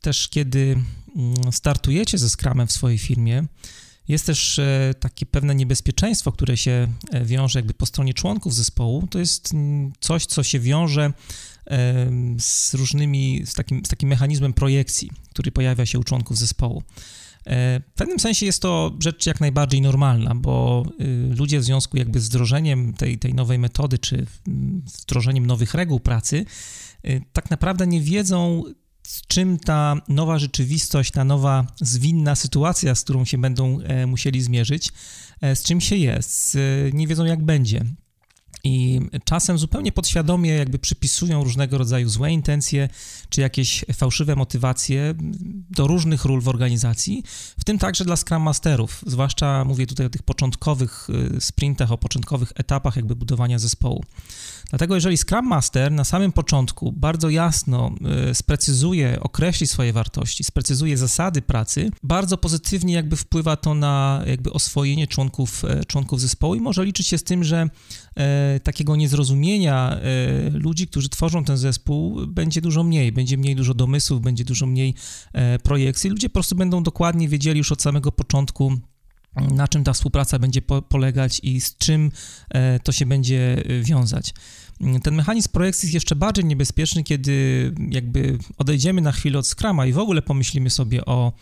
też, 0.00 0.28
kiedy 0.28 0.82
mm, 1.16 1.52
startujecie 1.52 2.18
ze 2.18 2.30
Scrumem 2.30 2.66
w 2.66 2.72
swojej 2.72 2.98
firmie, 2.98 3.44
jest 4.08 4.26
też 4.26 4.60
takie 5.00 5.26
pewne 5.26 5.54
niebezpieczeństwo, 5.54 6.32
które 6.32 6.56
się 6.56 6.88
wiąże 7.24 7.58
jakby 7.58 7.74
po 7.74 7.86
stronie 7.86 8.14
członków 8.14 8.54
zespołu. 8.54 9.06
To 9.10 9.18
jest 9.18 9.54
mm, 9.54 9.92
coś, 10.00 10.26
co 10.26 10.42
się 10.42 10.60
wiąże 10.60 11.12
z 12.38 12.74
różnymi, 12.74 13.42
z 13.46 13.54
takim, 13.54 13.84
z 13.84 13.88
takim 13.88 14.08
mechanizmem 14.08 14.52
projekcji, 14.52 15.10
który 15.30 15.52
pojawia 15.52 15.86
się 15.86 15.98
u 15.98 16.04
członków 16.04 16.38
zespołu. 16.38 16.82
E, 17.46 17.80
w 17.80 17.94
pewnym 17.94 18.20
sensie 18.20 18.46
jest 18.46 18.62
to 18.62 18.92
rzecz 19.00 19.26
jak 19.26 19.40
najbardziej 19.40 19.80
normalna, 19.80 20.34
bo 20.34 20.84
y, 21.00 21.34
ludzie 21.38 21.60
w 21.60 21.64
związku 21.64 21.96
jakby 21.96 22.20
z 22.20 22.28
wdrożeniem 22.28 22.92
tej, 22.92 23.18
tej 23.18 23.34
nowej 23.34 23.58
metody, 23.58 23.98
czy 23.98 24.26
wdrożeniem 25.02 25.46
nowych 25.46 25.74
reguł 25.74 26.00
pracy, 26.00 26.44
y, 27.06 27.22
tak 27.32 27.50
naprawdę 27.50 27.86
nie 27.86 28.00
wiedzą, 28.00 28.62
z 29.06 29.26
czym 29.26 29.58
ta 29.58 29.96
nowa 30.08 30.38
rzeczywistość, 30.38 31.10
ta 31.10 31.24
nowa 31.24 31.66
zwinna 31.80 32.34
sytuacja, 32.34 32.94
z 32.94 33.02
którą 33.04 33.24
się 33.24 33.38
będą 33.38 33.80
e, 33.80 34.06
musieli 34.06 34.42
zmierzyć, 34.42 34.92
e, 35.40 35.56
z 35.56 35.62
czym 35.62 35.80
się 35.80 35.96
jest, 35.96 36.58
nie 36.92 37.06
wiedzą 37.06 37.24
jak 37.24 37.44
będzie. 37.44 37.84
I 38.64 39.00
czasem 39.24 39.58
zupełnie 39.58 39.92
podświadomie 39.92 40.50
jakby 40.50 40.78
przypisują 40.78 41.44
różnego 41.44 41.78
rodzaju 41.78 42.08
złe 42.08 42.32
intencje 42.32 42.88
czy 43.28 43.40
jakieś 43.40 43.84
fałszywe 43.94 44.36
motywacje 44.36 45.14
do 45.70 45.86
różnych 45.86 46.24
ról 46.24 46.40
w 46.40 46.48
organizacji, 46.48 47.22
w 47.58 47.64
tym 47.64 47.78
także 47.78 48.04
dla 48.04 48.16
Scrum 48.16 48.42
Masterów, 48.42 49.04
zwłaszcza 49.06 49.64
mówię 49.64 49.86
tutaj 49.86 50.06
o 50.06 50.10
tych 50.10 50.22
początkowych 50.22 51.08
y, 51.36 51.40
sprintach, 51.40 51.92
o 51.92 51.98
początkowych 51.98 52.52
etapach 52.54 52.96
jakby 52.96 53.16
budowania 53.16 53.58
zespołu. 53.58 54.04
Dlatego 54.70 54.94
jeżeli 54.94 55.16
Scrum 55.16 55.46
Master 55.46 55.92
na 55.92 56.04
samym 56.04 56.32
początku 56.32 56.92
bardzo 56.92 57.30
jasno 57.30 57.94
y, 58.30 58.34
sprecyzuje, 58.34 59.20
określi 59.20 59.66
swoje 59.66 59.92
wartości, 59.92 60.44
sprecyzuje 60.44 60.96
zasady 60.96 61.42
pracy, 61.42 61.90
bardzo 62.02 62.38
pozytywnie 62.38 62.94
jakby 62.94 63.16
wpływa 63.16 63.56
to 63.56 63.74
na 63.74 64.22
jakby 64.26 64.52
oswojenie 64.52 65.06
członków, 65.06 65.64
e, 65.64 65.84
członków 65.84 66.20
zespołu 66.20 66.54
i 66.54 66.60
może 66.60 66.84
liczyć 66.84 67.06
się 67.06 67.18
z 67.18 67.24
tym, 67.24 67.44
że 67.44 67.68
takiego 68.60 68.96
niezrozumienia 68.96 69.96
e, 69.96 70.50
ludzi, 70.50 70.86
którzy 70.86 71.08
tworzą 71.08 71.44
ten 71.44 71.56
zespół, 71.56 72.26
będzie 72.26 72.60
dużo 72.60 72.82
mniej, 72.82 73.12
będzie 73.12 73.38
mniej 73.38 73.56
dużo 73.56 73.74
domysłów, 73.74 74.20
będzie 74.20 74.44
dużo 74.44 74.66
mniej 74.66 74.94
projekcji. 75.62 76.10
Ludzie 76.10 76.28
po 76.28 76.32
prostu 76.32 76.56
będą 76.56 76.82
dokładnie 76.82 77.28
wiedzieli 77.28 77.58
już 77.58 77.72
od 77.72 77.82
samego 77.82 78.12
początku, 78.12 78.72
na 79.36 79.68
czym 79.68 79.84
ta 79.84 79.92
współpraca 79.92 80.38
będzie 80.38 80.62
po, 80.62 80.82
polegać 80.82 81.40
i 81.42 81.60
z 81.60 81.76
czym 81.76 82.10
e, 82.50 82.80
to 82.80 82.92
się 82.92 83.06
będzie 83.06 83.62
e, 83.64 83.80
wiązać. 83.82 84.34
Ten 85.02 85.14
mechanizm 85.14 85.48
projekcji 85.52 85.86
jest 85.86 85.94
jeszcze 85.94 86.16
bardziej 86.16 86.44
niebezpieczny, 86.44 87.04
kiedy 87.04 87.74
jakby 87.90 88.38
odejdziemy 88.58 89.00
na 89.00 89.12
chwilę 89.12 89.38
od 89.38 89.46
Scrama 89.46 89.86
i 89.86 89.92
w 89.92 89.98
ogóle 89.98 90.22
pomyślimy 90.22 90.70
sobie 90.70 91.04
o 91.04 91.32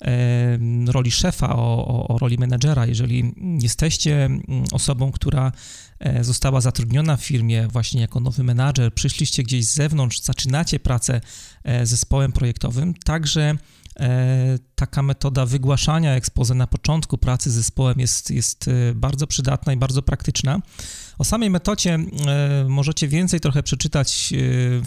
e, 0.00 0.58
roli 0.86 1.10
szefa, 1.10 1.56
o, 1.56 1.86
o, 1.86 2.08
o 2.08 2.18
roli 2.18 2.38
menedżera. 2.38 2.86
Jeżeli 2.86 3.34
jesteście 3.62 4.30
osobą, 4.72 5.12
która 5.12 5.52
e, 5.98 6.24
została 6.24 6.60
zatrudniona 6.60 7.16
w 7.16 7.24
firmie 7.24 7.68
właśnie 7.68 8.00
jako 8.00 8.20
nowy 8.20 8.44
menadżer, 8.44 8.94
przyszliście 8.94 9.42
gdzieś 9.42 9.66
z 9.66 9.74
zewnątrz, 9.74 10.20
zaczynacie 10.20 10.80
pracę 10.80 11.20
e, 11.64 11.86
zespołem 11.86 12.32
projektowym, 12.32 12.94
także 12.94 13.56
E, 14.00 14.58
taka 14.74 15.02
metoda 15.02 15.46
wygłaszania 15.46 16.14
ekspoze 16.14 16.54
na 16.54 16.66
początku 16.66 17.18
pracy 17.18 17.50
z 17.50 17.54
zespołem 17.54 18.00
jest, 18.00 18.30
jest 18.30 18.70
bardzo 18.94 19.26
przydatna 19.26 19.72
i 19.72 19.76
bardzo 19.76 20.02
praktyczna. 20.02 20.60
O 21.20 21.24
samej 21.24 21.50
metodzie 21.50 21.94
e, 21.94 22.64
możecie 22.68 23.08
więcej 23.08 23.40
trochę 23.40 23.62
przeczytać 23.62 24.32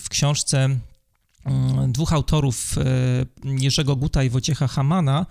w 0.04 0.10
książce 0.10 0.70
mm, 1.46 1.92
dwóch 1.92 2.14
autorów, 2.14 2.76
Jerzego 3.44 3.96
Guta 3.96 4.24
i 4.24 4.30
Wojciecha 4.30 4.68
Hamana, 4.68 5.26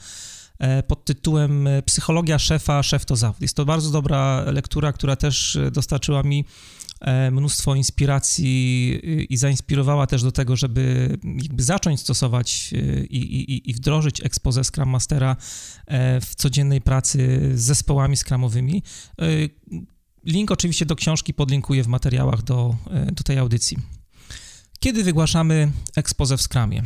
pod 0.87 1.05
tytułem 1.05 1.69
Psychologia 1.87 2.39
szefa, 2.39 2.83
szef 2.83 3.05
to 3.05 3.17
zawód. 3.17 3.43
Jest 3.43 3.57
to 3.57 3.65
bardzo 3.65 3.91
dobra 3.91 4.45
lektura, 4.51 4.93
która 4.93 5.17
też 5.17 5.59
dostarczyła 5.73 6.23
mi 6.23 6.45
E, 7.03 7.31
mnóstwo 7.31 7.75
inspiracji 7.75 9.01
i 9.33 9.37
zainspirowała 9.37 10.07
też 10.07 10.23
do 10.23 10.33
tego, 10.33 10.57
żeby 10.57 11.17
jakby 11.43 11.63
zacząć 11.63 12.01
stosować 12.01 12.73
i, 13.11 13.17
i, 13.17 13.71
i 13.71 13.75
wdrożyć 13.75 14.21
expose 14.21 14.65
Scrum 14.65 14.89
Mastera 14.89 15.37
e, 15.87 16.21
w 16.21 16.35
codziennej 16.35 16.81
pracy 16.81 17.41
z 17.55 17.63
zespołami 17.63 18.17
skramowymi. 18.17 18.83
E, 20.27 20.31
link 20.31 20.51
oczywiście 20.51 20.87
do 20.87 20.97
książki 20.97 21.35
podlinkuję 21.35 21.85
w 21.85 21.87
materiałach 21.87 22.43
do, 22.43 22.77
do 23.13 23.23
tej 23.23 23.39
audycji. 23.39 23.79
Kiedy 24.81 25.05
wygłaszamy 25.05 25.73
expose 25.97 26.37
w 26.37 26.43
Scrumie? 26.43 26.83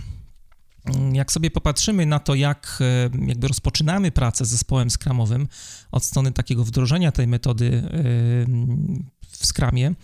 jak 1.12 1.32
sobie 1.32 1.50
popatrzymy 1.50 2.06
na 2.06 2.18
to, 2.18 2.34
jak 2.34 2.78
jakby 3.26 3.48
rozpoczynamy 3.48 4.10
pracę 4.10 4.44
z 4.44 4.48
zespołem 4.48 4.90
skramowym 4.90 5.48
od 5.92 6.04
strony 6.04 6.32
takiego 6.32 6.64
wdrożenia 6.64 7.12
tej 7.12 7.26
metody 7.26 7.82
w 9.30 9.46
skramie, 9.46 9.94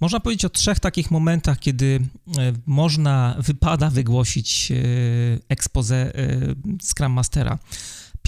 można 0.00 0.20
powiedzieć 0.20 0.44
o 0.44 0.50
trzech 0.50 0.80
takich 0.80 1.10
momentach, 1.10 1.58
kiedy 1.58 2.00
można, 2.66 3.36
wypada 3.38 3.90
wygłosić 3.90 4.72
expose 5.48 6.12
Scrum 6.82 7.12
Mastera. 7.12 7.58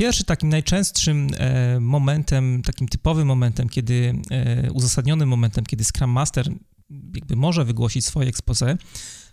Pierwszy 0.00 0.25
takim 0.25 0.49
najczęstszym 0.49 1.28
e, 1.37 1.80
momentem, 1.80 2.62
takim 2.62 2.88
typowym 2.88 3.26
momentem, 3.26 3.69
kiedy 3.69 4.14
e, 4.30 4.73
uzasadnionym 4.73 5.28
momentem, 5.28 5.66
kiedy 5.66 5.85
Scrum 5.85 6.11
Master 6.11 6.50
jakby 7.14 7.37
może 7.37 7.64
wygłosić 7.64 8.04
swoje 8.04 8.28
expose, 8.28 8.76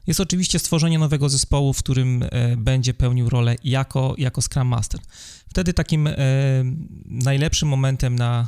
jest 0.07 0.19
oczywiście 0.19 0.59
stworzenie 0.59 0.99
nowego 0.99 1.29
zespołu, 1.29 1.73
w 1.73 1.79
którym 1.79 2.23
e, 2.23 2.57
będzie 2.57 2.93
pełnił 2.93 3.29
rolę 3.29 3.55
jako, 3.63 4.15
jako 4.17 4.41
Scrum 4.41 4.67
Master. 4.67 5.01
Wtedy 5.49 5.73
takim 5.73 6.09
najlepszym 7.05 7.69
momentem 7.69 8.15
na 8.15 8.47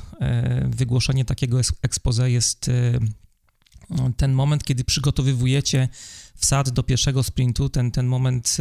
wygłoszenie 0.66 1.26
takiego 1.26 1.60
expose 1.82 2.32
jest 2.32 2.72
ten 4.18 4.34
moment, 4.34 4.64
kiedy 4.64 4.84
przygotowywujecie 4.84 5.88
wsad 6.36 6.70
do 6.70 6.84
pierwszego 6.84 7.24
sprintu. 7.24 7.70
Ten, 7.70 7.92
ten 7.92 8.08
moment 8.08 8.58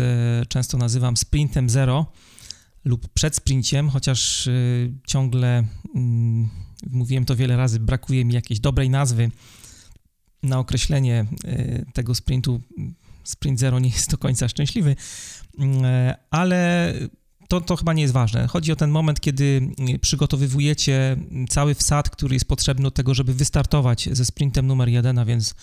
często 0.49 0.79
nazywam 0.79 1.17
sprintem 1.17 1.71
zero 1.71 2.07
lub 2.89 3.09
przed 3.09 3.37
sprinciem, 3.37 3.91
chociaż 3.91 4.47
y, 4.47 4.93
ciągle, 5.07 5.65
mm, 5.95 6.49
mówiłem 6.91 7.25
to 7.25 7.37
wiele 7.37 7.57
razy, 7.57 7.81
brakuje 7.81 8.25
mi 8.25 8.35
jakiejś 8.35 8.61
dobrej 8.61 8.91
nazwy 8.91 9.31
na 10.43 10.59
określenie 10.59 11.27
y, 11.45 11.87
tego 11.95 12.15
sprintu. 12.15 12.61
Sprint 13.25 13.61
zero 13.61 13.79
nie 13.79 13.89
jest 13.89 14.11
do 14.11 14.19
końca 14.19 14.49
szczęśliwy, 14.49 14.97
mm, 15.59 16.15
ale 16.31 16.93
to, 17.49 17.61
to 17.61 17.77
chyba 17.77 17.93
nie 17.93 18.03
jest 18.03 18.15
ważne. 18.15 18.47
Chodzi 18.47 18.73
o 18.73 18.77
ten 18.77 18.91
moment, 18.91 19.21
kiedy 19.21 19.71
przygotowywujecie 20.01 21.17
cały 21.49 21.75
wsad, 21.75 22.11
który 22.11 22.35
jest 22.35 22.49
potrzebny 22.49 22.83
do 22.83 22.91
tego, 22.91 23.15
żeby 23.15 23.35
wystartować 23.35 24.09
ze 24.13 24.25
sprintem 24.25 24.67
numer 24.67 24.89
jeden, 24.89 25.19
a 25.19 25.25
więc 25.25 25.55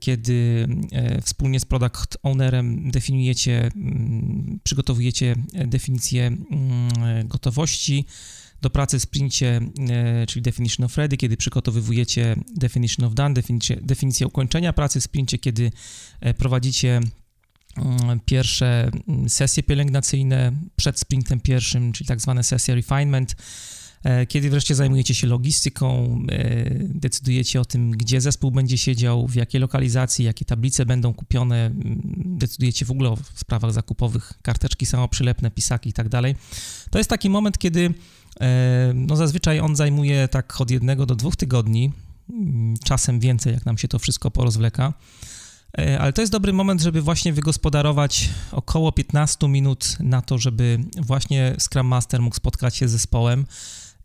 kiedy 0.00 0.68
e, 0.92 1.22
wspólnie 1.22 1.60
z 1.60 1.64
product 1.64 2.18
ownerem 2.22 2.90
definiujecie, 2.90 3.70
mm, 3.76 4.60
przygotowujecie 4.62 5.36
definicję 5.52 6.26
mm, 6.26 7.28
gotowości. 7.28 8.06
Do 8.62 8.70
pracy 8.70 8.98
w 8.98 9.02
sprincie, 9.02 9.60
e, 9.90 10.26
czyli 10.26 10.42
definition 10.42 10.86
of 10.86 10.96
ready, 10.96 11.16
kiedy 11.16 11.36
przygotowujecie 11.36 12.36
definition 12.56 13.06
of 13.06 13.14
done, 13.14 13.34
definicję, 13.34 13.78
definicję 13.82 14.26
ukończenia 14.26 14.72
pracy 14.72 15.00
w 15.00 15.04
sprincie, 15.04 15.38
kiedy 15.38 15.72
prowadzicie 16.38 17.00
mm, 17.76 18.20
pierwsze 18.24 18.90
sesje 19.28 19.62
pielęgnacyjne 19.62 20.52
przed 20.76 20.98
sprintem 20.98 21.40
pierwszym, 21.40 21.92
czyli 21.92 22.08
tak 22.08 22.20
zwane 22.20 22.44
sesje 22.44 22.74
refinement, 22.74 23.34
E, 23.34 23.83
kiedy 24.28 24.50
wreszcie 24.50 24.74
zajmujecie 24.74 25.14
się 25.14 25.26
logistyką, 25.26 26.18
e, 26.32 26.64
decydujecie 26.78 27.60
o 27.60 27.64
tym, 27.64 27.90
gdzie 27.90 28.20
zespół 28.20 28.50
będzie 28.50 28.78
siedział, 28.78 29.28
w 29.28 29.34
jakiej 29.34 29.60
lokalizacji, 29.60 30.24
jakie 30.24 30.44
tablice 30.44 30.86
będą 30.86 31.14
kupione, 31.14 31.70
decydujecie 32.14 32.84
w 32.84 32.90
ogóle 32.90 33.10
o 33.10 33.16
sprawach 33.34 33.72
zakupowych, 33.72 34.32
karteczki 34.42 34.86
samoprzylepne, 34.86 35.50
pisaki 35.50 35.90
i 35.90 35.92
tak 35.92 36.08
dalej. 36.08 36.36
To 36.90 36.98
jest 36.98 37.10
taki 37.10 37.30
moment, 37.30 37.58
kiedy 37.58 37.94
e, 38.40 38.92
no 38.94 39.16
zazwyczaj 39.16 39.60
on 39.60 39.76
zajmuje 39.76 40.28
tak 40.28 40.60
od 40.60 40.70
jednego 40.70 41.06
do 41.06 41.14
dwóch 41.14 41.36
tygodni, 41.36 41.92
czasem 42.84 43.20
więcej, 43.20 43.54
jak 43.54 43.66
nam 43.66 43.78
się 43.78 43.88
to 43.88 43.98
wszystko 43.98 44.30
porozwleka. 44.30 44.92
Ale 45.98 46.12
to 46.12 46.20
jest 46.20 46.32
dobry 46.32 46.52
moment, 46.52 46.80
żeby 46.80 47.02
właśnie 47.02 47.32
wygospodarować 47.32 48.30
około 48.52 48.92
15 48.92 49.48
minut 49.48 49.96
na 50.00 50.22
to, 50.22 50.38
żeby 50.38 50.78
właśnie 51.02 51.56
Scrum 51.58 51.86
Master 51.86 52.22
mógł 52.22 52.36
spotkać 52.36 52.76
się 52.76 52.88
z 52.88 52.92
zespołem, 52.92 53.46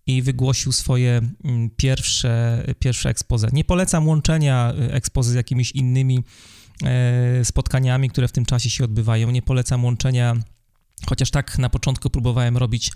i 0.09 0.21
wygłosił 0.21 0.71
swoje 0.71 1.21
mm, 1.43 1.69
pierwsze, 1.77 2.63
pierwsze 2.79 3.09
ekspoze. 3.09 3.49
Nie 3.53 3.63
polecam 3.63 4.07
łączenia 4.07 4.73
y, 4.79 4.93
ekspozy 4.93 5.31
z 5.31 5.35
jakimiś 5.35 5.71
innymi 5.71 6.23
e, 6.83 7.45
spotkaniami, 7.45 8.09
które 8.09 8.27
w 8.27 8.31
tym 8.31 8.45
czasie 8.45 8.69
się 8.69 8.83
odbywają. 8.83 9.31
Nie 9.31 9.41
polecam 9.41 9.85
łączenia, 9.85 10.35
chociaż 11.09 11.31
tak 11.31 11.57
na 11.57 11.69
początku 11.69 12.09
próbowałem 12.09 12.57
robić 12.57 12.91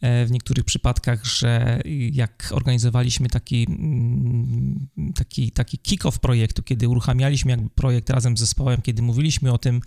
e, 0.00 0.26
w 0.26 0.30
niektórych 0.30 0.64
przypadkach, 0.64 1.24
że 1.24 1.80
jak 2.12 2.48
organizowaliśmy 2.50 3.28
taki, 3.28 3.66
mm, 3.68 4.88
taki, 5.14 5.52
taki 5.52 5.78
kick-off 5.78 6.18
projektu, 6.18 6.62
kiedy 6.62 6.88
uruchamialiśmy 6.88 7.50
jakby 7.50 7.70
projekt 7.70 8.10
razem 8.10 8.36
z 8.36 8.40
zespołem, 8.40 8.82
kiedy 8.82 9.02
mówiliśmy 9.02 9.52
o 9.52 9.58
tym, 9.58 9.80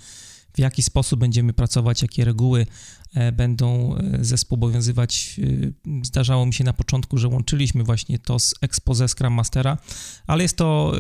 w 0.54 0.60
jaki 0.60 0.84
sposób 0.84 1.20
będziemy 1.20 1.54
pracować, 1.54 2.02
jakie 2.02 2.26
reguły 2.26 2.66
e, 3.14 3.32
będą 3.32 3.96
e, 3.96 4.18
zespół 4.22 4.56
obowiązywać. 4.56 5.40
E, 5.88 6.06
zdarzało 6.06 6.46
mi 6.46 6.54
się 6.54 6.64
na 6.64 6.74
początku, 6.74 7.18
że 7.18 7.28
łączyliśmy 7.28 7.84
właśnie 7.84 8.20
to 8.20 8.40
z 8.40 8.54
expose 8.62 9.08
Scrum 9.08 9.34
Mastera, 9.34 9.78
ale 10.28 10.44
jest 10.44 10.58
to, 10.58 10.94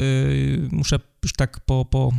muszę 0.71 0.99
już 1.23 1.33
tak 1.33 1.59
po, 1.59 1.85
po, 1.85 2.11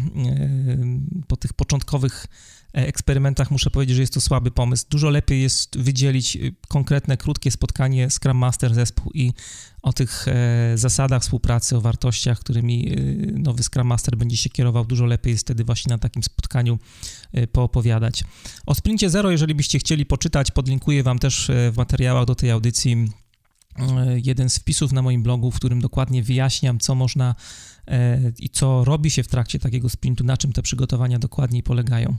po 1.26 1.36
tych 1.36 1.52
początkowych 1.52 2.26
eksperymentach 2.72 3.50
muszę 3.50 3.70
powiedzieć, 3.70 3.96
że 3.96 4.02
jest 4.02 4.14
to 4.14 4.20
słaby 4.20 4.50
pomysł. 4.50 4.84
Dużo 4.90 5.10
lepiej 5.10 5.42
jest 5.42 5.78
wydzielić 5.78 6.38
konkretne, 6.68 7.16
krótkie 7.16 7.50
spotkanie 7.50 8.10
Scrum 8.10 8.36
Master 8.36 8.74
zespół 8.74 9.12
i 9.14 9.32
o 9.82 9.92
tych 9.92 10.28
e, 10.28 10.72
zasadach 10.78 11.22
współpracy, 11.22 11.76
o 11.76 11.80
wartościach, 11.80 12.38
którymi 12.38 12.92
e, 12.92 12.96
nowy 13.38 13.62
Scrum 13.62 13.86
Master 13.86 14.16
będzie 14.16 14.36
się 14.36 14.50
kierował. 14.50 14.84
Dużo 14.84 15.06
lepiej 15.06 15.30
jest 15.30 15.44
wtedy 15.44 15.64
właśnie 15.64 15.90
na 15.90 15.98
takim 15.98 16.22
spotkaniu 16.22 16.78
e, 17.32 17.46
poopowiadać. 17.46 18.24
O 18.66 18.74
Sprincie 18.74 19.10
Zero, 19.10 19.30
jeżeli 19.30 19.54
byście 19.54 19.78
chcieli 19.78 20.06
poczytać, 20.06 20.50
podlinkuję 20.50 21.02
Wam 21.02 21.18
też 21.18 21.50
w 21.72 21.76
materiałach 21.76 22.24
do 22.24 22.34
tej 22.34 22.50
audycji 22.50 23.08
jeden 24.24 24.50
z 24.50 24.58
wpisów 24.58 24.92
na 24.92 25.02
moim 25.02 25.22
blogu, 25.22 25.50
w 25.50 25.56
którym 25.56 25.80
dokładnie 25.80 26.22
wyjaśniam, 26.22 26.78
co 26.78 26.94
można 26.94 27.34
i 28.38 28.50
co 28.50 28.84
robi 28.84 29.10
się 29.10 29.22
w 29.22 29.28
trakcie 29.28 29.58
takiego 29.58 29.88
sprintu, 29.88 30.24
na 30.24 30.36
czym 30.36 30.52
te 30.52 30.62
przygotowania 30.62 31.18
dokładniej 31.18 31.62
polegają. 31.62 32.16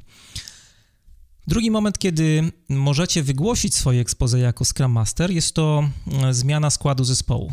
Drugi 1.47 1.71
moment, 1.71 1.99
kiedy 1.99 2.51
możecie 2.69 3.23
wygłosić 3.23 3.75
swoje 3.75 4.01
expose 4.01 4.39
jako 4.39 4.65
Scrum 4.65 4.91
Master, 4.91 5.31
jest 5.31 5.55
to 5.55 5.89
e, 6.23 6.33
zmiana 6.33 6.69
składu 6.69 7.03
zespołu. 7.03 7.51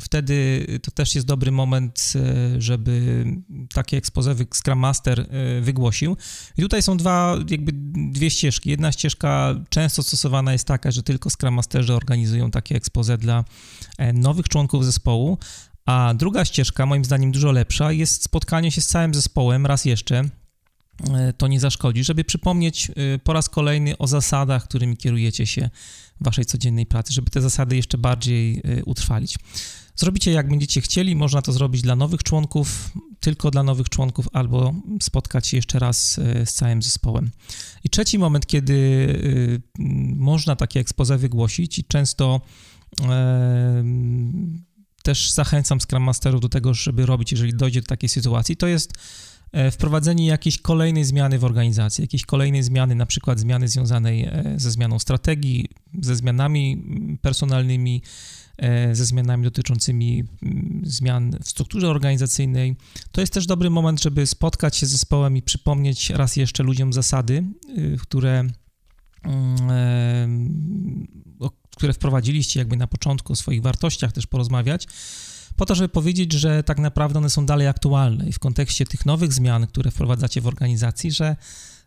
Wtedy 0.00 0.66
to 0.82 0.90
też 0.90 1.14
jest 1.14 1.26
dobry 1.26 1.50
moment, 1.50 2.12
e, 2.16 2.60
żeby 2.60 3.24
takie 3.74 3.96
expose 3.96 4.34
Scrum 4.54 4.78
Master 4.78 5.20
e, 5.20 5.60
wygłosił. 5.60 6.16
I 6.58 6.62
tutaj 6.62 6.82
są 6.82 6.96
dwa, 6.96 7.38
jakby 7.50 7.72
dwie 8.12 8.30
ścieżki. 8.30 8.70
Jedna 8.70 8.92
ścieżka 8.92 9.54
często 9.68 10.02
stosowana 10.02 10.52
jest 10.52 10.66
taka, 10.66 10.90
że 10.90 11.02
tylko 11.02 11.30
Scrum 11.30 11.54
Masterzy 11.54 11.94
organizują 11.94 12.50
takie 12.50 12.76
expose 12.76 13.18
dla 13.18 13.44
nowych 14.14 14.48
członków 14.48 14.84
zespołu, 14.84 15.38
a 15.86 16.14
druga 16.14 16.44
ścieżka, 16.44 16.86
moim 16.86 17.04
zdaniem 17.04 17.32
dużo 17.32 17.52
lepsza, 17.52 17.92
jest 17.92 18.22
spotkanie 18.22 18.70
się 18.70 18.80
z 18.80 18.86
całym 18.86 19.14
zespołem 19.14 19.66
raz 19.66 19.84
jeszcze 19.84 20.28
E, 21.10 21.32
to 21.32 21.48
nie 21.48 21.60
zaszkodzi, 21.60 22.04
żeby 22.04 22.24
przypomnieć 22.24 22.90
e, 22.90 23.18
po 23.18 23.32
raz 23.32 23.48
kolejny 23.48 23.98
o 23.98 24.06
zasadach, 24.06 24.64
którymi 24.64 24.96
kierujecie 24.96 25.46
się 25.46 25.70
w 26.20 26.24
waszej 26.24 26.44
codziennej 26.44 26.86
pracy, 26.86 27.12
żeby 27.12 27.30
te 27.30 27.40
zasady 27.40 27.76
jeszcze 27.76 27.98
bardziej 27.98 28.62
e, 28.64 28.84
utrwalić. 28.84 29.36
Zrobicie 29.96 30.32
jak 30.32 30.48
będziecie 30.48 30.80
chcieli, 30.80 31.16
można 31.16 31.42
to 31.42 31.52
zrobić 31.52 31.82
dla 31.82 31.96
nowych 31.96 32.22
członków, 32.22 32.92
tylko 33.20 33.50
dla 33.50 33.62
nowych 33.62 33.88
członków, 33.88 34.28
albo 34.32 34.74
spotkać 35.02 35.46
się 35.46 35.56
jeszcze 35.56 35.78
raz 35.78 36.20
z 36.44 36.52
całym 36.52 36.82
zespołem. 36.82 37.30
I 37.84 37.90
trzeci 37.90 38.18
moment, 38.18 38.46
kiedy 38.46 39.08
można 40.16 40.56
takie 40.56 40.80
expose 40.80 41.18
wygłosić 41.18 41.78
i 41.78 41.84
często 41.84 42.40
też 45.02 45.30
zachęcam 45.30 45.80
Scrum 45.80 46.02
Masterów 46.02 46.40
do 46.40 46.48
tego, 46.48 46.74
żeby 46.74 47.06
robić, 47.06 47.32
jeżeli 47.32 47.54
dojdzie 47.54 47.80
do 47.80 47.86
takiej 47.86 48.08
sytuacji, 48.08 48.56
to 48.56 48.66
jest 48.66 48.92
E, 49.52 49.70
wprowadzenie 49.70 50.26
jakiejś 50.26 50.58
kolejnej 50.58 51.04
zmiany 51.04 51.38
w 51.38 51.44
organizacji, 51.44 52.02
jakiejś 52.02 52.26
kolejnej 52.26 52.62
zmiany, 52.62 52.94
na 52.94 53.06
przykład 53.06 53.38
zmiany 53.38 53.68
związanej 53.68 54.24
e, 54.24 54.54
ze 54.56 54.70
zmianą 54.70 54.98
strategii, 54.98 55.68
ze 56.00 56.16
zmianami 56.16 56.84
personalnymi, 57.22 58.02
e, 58.58 58.94
ze 58.94 59.04
zmianami 59.04 59.44
dotyczącymi 59.44 60.24
zmian 60.82 61.36
w 61.42 61.48
strukturze 61.48 61.88
organizacyjnej. 61.88 62.76
To 63.12 63.20
jest 63.20 63.32
też 63.32 63.46
dobry 63.46 63.70
moment, 63.70 64.02
żeby 64.02 64.26
spotkać 64.26 64.76
się 64.76 64.86
z 64.86 64.90
zespołem 64.90 65.36
i 65.36 65.42
przypomnieć 65.42 66.10
raz 66.10 66.36
jeszcze 66.36 66.62
ludziom 66.62 66.92
zasady, 66.92 67.44
które, 68.00 68.44
które 71.76 71.92
wprowadziliście 71.92 72.60
jakby 72.60 72.76
na 72.76 72.86
początku, 72.86 73.32
o 73.32 73.36
swoich 73.36 73.62
wartościach 73.62 74.12
też 74.12 74.26
porozmawiać 74.26 74.86
po 75.56 75.66
to, 75.66 75.74
żeby 75.74 75.88
powiedzieć, 75.88 76.32
że 76.32 76.62
tak 76.62 76.78
naprawdę 76.78 77.18
one 77.18 77.30
są 77.30 77.46
dalej 77.46 77.68
aktualne 77.68 78.28
i 78.28 78.32
w 78.32 78.38
kontekście 78.38 78.86
tych 78.86 79.06
nowych 79.06 79.32
zmian, 79.32 79.66
które 79.66 79.90
wprowadzacie 79.90 80.40
w 80.40 80.46
organizacji, 80.46 81.10
że 81.10 81.36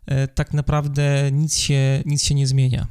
e, 0.06 0.28
tak 0.28 0.54
naprawdę 0.54 1.30
nic 1.32 1.58
się, 1.58 2.04
nic 2.06 2.24
się 2.24 2.36
nie 2.36 2.48
zmienia. 2.48 2.88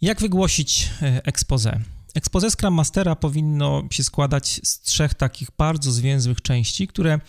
Jak 0.00 0.20
wygłosić 0.20 0.90
e, 1.02 1.26
expose? 1.26 1.80
Expose 2.14 2.50
Scrum 2.50 2.74
Mastera 2.74 3.16
powinno 3.16 3.82
się 3.90 4.04
składać 4.04 4.60
z 4.64 4.80
trzech 4.80 5.14
takich 5.14 5.48
bardzo 5.58 5.92
zwięzłych 5.92 6.40
części, 6.42 6.88
które 6.88 7.20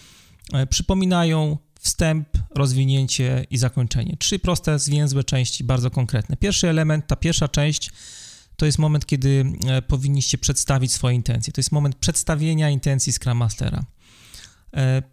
e, 0.54 0.68
przypominają 0.68 1.58
wstęp, 1.86 2.30
rozwinięcie 2.56 3.46
i 3.50 3.58
zakończenie. 3.58 4.18
Trzy 4.20 4.40
proste, 4.40 4.80
zwięzłe 4.80 5.24
części, 5.24 5.64
bardzo 5.64 5.92
konkretne. 5.92 6.38
Pierwszy 6.38 6.70
element, 6.70 7.08
ta 7.08 7.16
pierwsza 7.16 7.48
część 7.48 7.92
to 8.56 8.66
jest 8.66 8.80
moment, 8.80 9.06
kiedy 9.06 9.46
e, 9.68 9.82
powinniście 9.82 10.38
przedstawić 10.38 10.92
swoje 10.92 11.16
intencje. 11.16 11.54
To 11.54 11.60
jest 11.60 11.72
moment 11.72 11.96
przedstawienia 11.96 12.70
intencji 12.70 13.14
Scrum 13.14 13.38
Mastera. 13.38 13.86
E, 14.74 15.04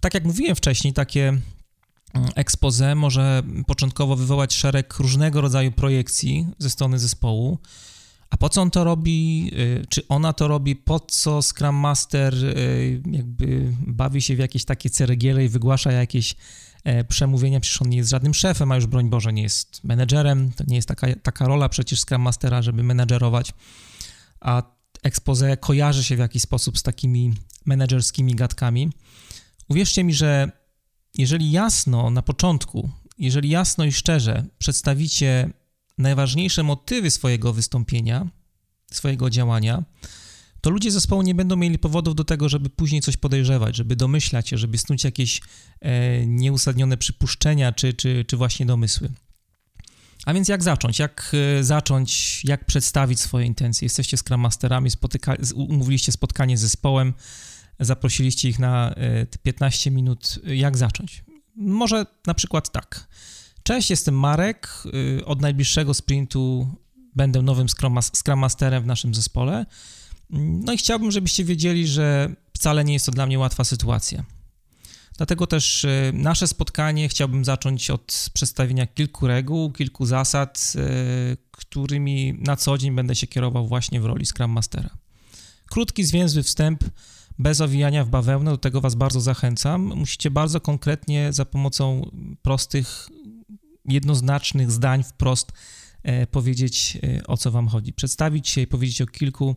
tak 0.00 0.14
jak 0.14 0.24
mówiłem 0.24 0.56
wcześniej, 0.56 0.92
takie 0.92 1.28
mm, 1.28 2.30
expose 2.34 2.94
może 2.94 3.42
początkowo 3.66 4.16
wywołać 4.16 4.54
szereg 4.54 4.98
różnego 4.98 5.40
rodzaju 5.40 5.72
projekcji 5.72 6.46
ze 6.58 6.70
strony 6.70 6.98
zespołu. 6.98 7.58
A 8.30 8.36
po 8.36 8.48
co 8.48 8.62
on 8.62 8.70
to 8.70 8.84
robi? 8.84 9.50
E, 9.80 9.86
czy 9.86 10.08
ona 10.08 10.32
to 10.32 10.48
robi? 10.48 10.76
Po 10.76 11.00
co 11.00 11.42
Scrum 11.42 11.76
Master 11.76 12.34
jakby 13.10 13.72
bawi 13.86 14.22
się 14.22 14.36
w 14.36 14.38
jakieś 14.38 14.64
takie 14.64 14.90
ceregiele 14.90 15.44
i 15.44 15.48
wygłasza 15.48 15.92
jakieś 15.92 16.36
E, 16.84 17.04
przemówienia, 17.04 17.60
przecież 17.60 17.82
on 17.82 17.88
nie 17.88 17.96
jest 17.96 18.10
żadnym 18.10 18.34
szefem, 18.34 18.72
a 18.72 18.76
już 18.76 18.86
broń 18.86 19.10
Boże 19.10 19.32
nie 19.32 19.42
jest 19.42 19.84
menedżerem, 19.84 20.52
to 20.52 20.64
nie 20.66 20.76
jest 20.76 20.88
taka, 20.88 21.06
taka 21.22 21.46
rola 21.46 21.68
przecież 21.68 22.00
Scrum 22.00 22.22
Mastera, 22.22 22.62
żeby 22.62 22.82
menedżerować, 22.82 23.52
a 24.40 24.62
expose 25.02 25.56
kojarzy 25.56 26.04
się 26.04 26.16
w 26.16 26.18
jakiś 26.18 26.42
sposób 26.42 26.78
z 26.78 26.82
takimi 26.82 27.34
menedżerskimi 27.66 28.34
gadkami. 28.34 28.90
Uwierzcie 29.68 30.04
mi, 30.04 30.14
że 30.14 30.50
jeżeli 31.14 31.50
jasno 31.50 32.10
na 32.10 32.22
początku, 32.22 32.90
jeżeli 33.18 33.48
jasno 33.48 33.84
i 33.84 33.92
szczerze 33.92 34.44
przedstawicie 34.58 35.50
najważniejsze 36.00 36.62
motywy 36.62 37.10
swojego 37.10 37.52
wystąpienia, 37.52 38.26
swojego 38.92 39.30
działania, 39.30 39.84
to 40.60 40.70
ludzie 40.70 40.90
zespołu 40.90 41.22
nie 41.22 41.34
będą 41.34 41.56
mieli 41.56 41.78
powodów 41.78 42.14
do 42.14 42.24
tego, 42.24 42.48
żeby 42.48 42.70
później 42.70 43.00
coś 43.00 43.16
podejrzewać, 43.16 43.76
żeby 43.76 43.96
domyślać 43.96 44.48
się, 44.48 44.58
żeby 44.58 44.78
snuć 44.78 45.04
jakieś 45.04 45.40
e, 45.80 46.26
nieuzasadnione 46.26 46.96
przypuszczenia 46.96 47.72
czy, 47.72 47.94
czy, 47.94 48.24
czy 48.28 48.36
właśnie 48.36 48.66
domysły. 48.66 49.08
A 50.26 50.34
więc 50.34 50.48
jak 50.48 50.62
zacząć? 50.62 50.98
Jak 50.98 51.32
e, 51.58 51.64
zacząć? 51.64 52.40
Jak 52.44 52.64
przedstawić 52.64 53.20
swoje 53.20 53.46
intencje? 53.46 53.86
Jesteście 53.86 54.16
Scrum 54.16 54.40
Masterami, 54.40 54.90
spotyka, 54.90 55.36
umówiliście 55.54 56.12
spotkanie 56.12 56.58
z 56.58 56.60
zespołem, 56.60 57.14
zaprosiliście 57.80 58.48
ich 58.48 58.58
na 58.58 58.94
e, 58.94 59.26
15 59.42 59.90
minut. 59.90 60.38
Jak 60.44 60.76
zacząć? 60.76 61.24
Może 61.56 62.06
na 62.26 62.34
przykład 62.34 62.72
tak. 62.72 63.08
Cześć, 63.62 63.90
jestem 63.90 64.18
Marek. 64.18 64.68
E, 65.20 65.24
od 65.24 65.40
najbliższego 65.40 65.94
sprintu 65.94 66.68
będę 67.16 67.42
nowym 67.42 67.68
Scrum, 67.68 67.98
Masterem 68.36 68.82
w 68.82 68.86
naszym 68.86 69.14
zespole. 69.14 69.66
No 70.30 70.72
i 70.72 70.76
chciałbym, 70.76 71.10
żebyście 71.10 71.44
wiedzieli, 71.44 71.86
że 71.86 72.34
wcale 72.56 72.84
nie 72.84 72.92
jest 72.92 73.06
to 73.06 73.12
dla 73.12 73.26
mnie 73.26 73.38
łatwa 73.38 73.64
sytuacja. 73.64 74.24
Dlatego 75.16 75.46
też 75.46 75.84
e, 75.84 76.12
nasze 76.14 76.46
spotkanie 76.46 77.08
chciałbym 77.08 77.44
zacząć 77.44 77.90
od 77.90 78.30
przedstawienia 78.32 78.86
kilku 78.86 79.26
reguł, 79.26 79.72
kilku 79.72 80.06
zasad, 80.06 80.72
e, 80.76 80.80
którymi 81.50 82.34
na 82.38 82.56
co 82.56 82.78
dzień 82.78 82.94
będę 82.94 83.14
się 83.14 83.26
kierował 83.26 83.68
właśnie 83.68 84.00
w 84.00 84.04
roli 84.04 84.26
Scrum 84.26 84.50
Mastera. 84.50 84.90
Krótki, 85.70 86.04
zwięzły 86.04 86.42
wstęp, 86.42 86.84
bez 87.38 87.60
owijania 87.60 88.04
w 88.04 88.08
bawełnę, 88.08 88.50
do 88.50 88.58
tego 88.58 88.80
Was 88.80 88.94
bardzo 88.94 89.20
zachęcam. 89.20 89.82
Musicie 89.82 90.30
bardzo 90.30 90.60
konkretnie 90.60 91.32
za 91.32 91.44
pomocą 91.44 92.10
prostych, 92.42 93.08
jednoznacznych 93.84 94.70
zdań 94.70 95.02
wprost 95.02 95.52
e, 96.02 96.26
powiedzieć, 96.26 96.98
o 97.26 97.36
co 97.36 97.50
Wam 97.50 97.68
chodzi. 97.68 97.92
Przedstawić 97.92 98.48
się 98.48 98.60
i 98.60 98.66
powiedzieć 98.66 99.02
o 99.02 99.06
kilku 99.06 99.56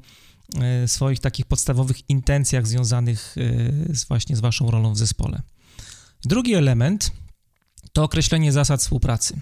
E, 0.62 0.88
swoich 0.88 1.20
takich 1.20 1.46
podstawowych 1.46 2.10
intencjach 2.10 2.68
związanych 2.68 3.36
e, 3.90 3.96
z, 3.96 4.06
właśnie 4.06 4.36
z 4.36 4.40
waszą 4.40 4.72
rolą 4.72 4.94
w 4.94 4.98
zespole. 4.98 5.42
Drugi 6.26 6.54
element 6.54 7.12
to 7.94 8.04
określenie 8.04 8.52
zasad 8.52 8.82
współpracy. 8.82 9.40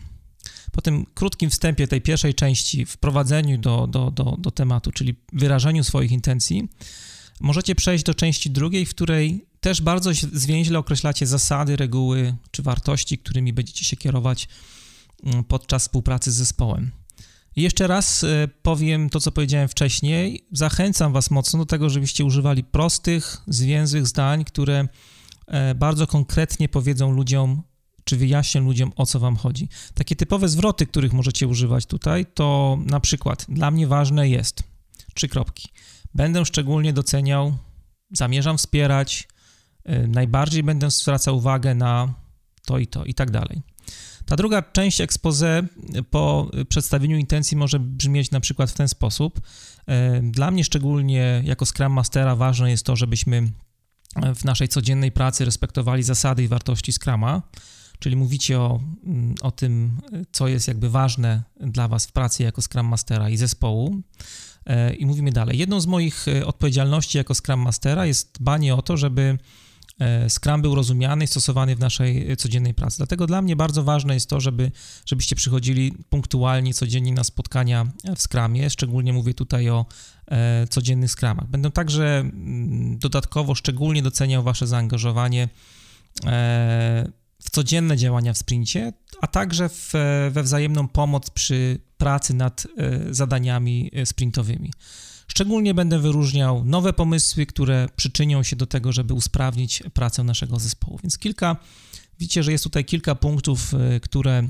Po 0.71 0.81
tym 0.81 1.05
krótkim 1.13 1.49
wstępie 1.49 1.87
tej 1.87 2.01
pierwszej 2.01 2.33
części, 2.33 2.85
wprowadzeniu 2.85 3.57
do, 3.57 3.87
do, 3.87 4.11
do, 4.11 4.35
do 4.39 4.51
tematu, 4.51 4.91
czyli 4.91 5.15
wyrażeniu 5.33 5.83
swoich 5.83 6.11
intencji, 6.11 6.69
możecie 7.39 7.75
przejść 7.75 8.03
do 8.03 8.13
części 8.13 8.51
drugiej, 8.51 8.85
w 8.85 8.89
której 8.89 9.45
też 9.61 9.81
bardzo 9.81 10.11
zwięźle 10.33 10.79
określacie 10.79 11.27
zasady, 11.27 11.75
reguły 11.75 12.35
czy 12.51 12.63
wartości, 12.63 13.17
którymi 13.17 13.53
będziecie 13.53 13.85
się 13.85 13.97
kierować 13.97 14.47
mm, 15.23 15.43
podczas 15.43 15.83
współpracy 15.83 16.31
z 16.31 16.35
zespołem. 16.35 16.91
I 17.55 17.61
jeszcze 17.61 17.87
raz 17.87 18.23
e, 18.23 18.47
powiem 18.61 19.09
to, 19.09 19.19
co 19.19 19.31
powiedziałem 19.31 19.67
wcześniej. 19.67 20.47
Zachęcam 20.51 21.13
Was 21.13 21.31
mocno 21.31 21.59
do 21.59 21.65
tego, 21.65 21.89
żebyście 21.89 22.25
używali 22.25 22.63
prostych, 22.63 23.37
zwięzłych 23.47 24.07
zdań, 24.07 24.45
które 24.45 24.87
e, 25.47 25.75
bardzo 25.75 26.07
konkretnie 26.07 26.69
powiedzą 26.69 27.11
ludziom, 27.11 27.63
czy 28.03 28.17
wyjaśnią 28.17 28.61
ludziom, 28.61 28.91
o 28.95 29.05
co 29.05 29.19
Wam 29.19 29.35
chodzi. 29.35 29.69
Takie 29.93 30.15
typowe 30.15 30.49
zwroty, 30.49 30.85
których 30.85 31.13
możecie 31.13 31.47
używać 31.47 31.85
tutaj, 31.85 32.25
to 32.33 32.77
na 32.85 32.99
przykład 32.99 33.45
dla 33.49 33.71
mnie 33.71 33.87
ważne 33.87 34.29
jest, 34.29 34.63
trzy 35.13 35.27
kropki, 35.27 35.69
będę 36.13 36.45
szczególnie 36.45 36.93
doceniał, 36.93 37.57
zamierzam 38.11 38.57
wspierać, 38.57 39.27
najbardziej 40.07 40.63
będę 40.63 40.91
zwracał 40.91 41.37
uwagę 41.37 41.75
na 41.75 42.13
to 42.65 42.77
i 42.77 42.87
to 42.87 43.05
i 43.05 43.13
tak 43.13 43.31
dalej. 43.31 43.61
Ta 44.25 44.35
druga 44.35 44.61
część 44.61 45.01
expose 45.01 45.63
po 46.09 46.51
przedstawieniu 46.69 47.17
intencji 47.17 47.57
może 47.57 47.79
brzmieć 47.79 48.31
na 48.31 48.39
przykład 48.39 48.71
w 48.71 48.73
ten 48.73 48.87
sposób. 48.87 49.41
E, 49.87 50.21
dla 50.21 50.51
mnie 50.51 50.63
szczególnie 50.63 51.41
jako 51.45 51.65
Scrum 51.65 51.93
Mastera 51.93 52.35
ważne 52.35 52.71
jest 52.71 52.85
to, 52.85 52.95
żebyśmy 52.95 53.51
w 54.35 54.45
naszej 54.45 54.67
codziennej 54.67 55.11
pracy 55.11 55.45
respektowali 55.45 56.03
zasady 56.03 56.43
i 56.43 56.47
wartości 56.47 56.93
Scruma, 56.93 57.41
czyli 57.99 58.15
mówicie 58.15 58.59
o, 58.59 58.79
mm, 59.03 59.35
o 59.41 59.51
tym, 59.51 60.01
co 60.31 60.47
jest 60.47 60.67
jakby 60.67 60.89
ważne 60.89 61.43
dla 61.59 61.87
Was 61.87 62.05
w 62.05 62.11
pracy 62.11 62.43
jako 62.43 62.61
Scrum 62.61 62.87
Mastera 62.87 63.29
i 63.29 63.37
zespołu. 63.37 64.01
E, 64.65 64.93
I 64.93 65.05
mówimy 65.05 65.31
dalej. 65.31 65.57
Jedną 65.57 65.81
z 65.81 65.87
moich 65.87 66.25
odpowiedzialności 66.45 67.17
jako 67.17 67.35
Scrum 67.35 67.59
Mastera 67.59 68.05
jest 68.05 68.35
dbanie 68.39 68.75
o 68.75 68.81
to, 68.81 68.97
żeby 68.97 69.37
Scrum 70.29 70.61
był 70.61 70.75
rozumiany 70.75 71.23
i 71.23 71.27
stosowany 71.27 71.75
w 71.75 71.79
naszej 71.79 72.37
codziennej 72.37 72.73
pracy. 72.73 72.97
Dlatego 72.97 73.27
dla 73.27 73.41
mnie 73.41 73.55
bardzo 73.55 73.83
ważne 73.83 74.13
jest 74.13 74.29
to, 74.29 74.39
żeby, 74.39 74.71
żebyście 75.05 75.35
przychodzili 75.35 75.93
punktualnie, 76.09 76.73
codziennie 76.73 77.13
na 77.13 77.23
spotkania 77.23 77.85
w 78.15 78.21
Scrumie. 78.21 78.69
Szczególnie 78.69 79.13
mówię 79.13 79.33
tutaj 79.33 79.69
o 79.69 79.85
e, 80.27 80.67
codziennych 80.67 81.11
Scrumach. 81.11 81.47
Będę 81.47 81.71
także 81.71 82.19
mm, 82.19 82.97
dodatkowo 82.97 83.55
szczególnie 83.55 84.01
doceniał 84.01 84.43
Wasze 84.43 84.67
zaangażowanie 84.67 85.49
e, 86.25 87.11
w 87.43 87.49
codzienne 87.49 87.97
działania 87.97 88.33
w 88.33 88.37
sprincie, 88.37 88.93
a 89.21 89.27
także 89.27 89.69
w, 89.69 89.93
we 90.31 90.43
wzajemną 90.43 90.87
pomoc 90.87 91.29
przy 91.29 91.79
pracy 91.97 92.33
nad 92.33 92.67
zadaniami 93.11 93.91
sprintowymi. 94.05 94.71
Szczególnie 95.31 95.73
będę 95.73 95.99
wyróżniał 95.99 96.65
nowe 96.65 96.93
pomysły, 96.93 97.45
które 97.45 97.87
przyczynią 97.95 98.43
się 98.43 98.55
do 98.55 98.65
tego, 98.65 98.91
żeby 98.91 99.13
usprawnić 99.13 99.83
pracę 99.93 100.23
naszego 100.23 100.59
zespołu. 100.59 100.99
Więc 101.03 101.17
kilka, 101.17 101.57
widzicie, 102.19 102.43
że 102.43 102.51
jest 102.51 102.63
tutaj 102.63 102.85
kilka 102.85 103.15
punktów, 103.15 103.73
e, 103.73 103.99
które 103.99 104.47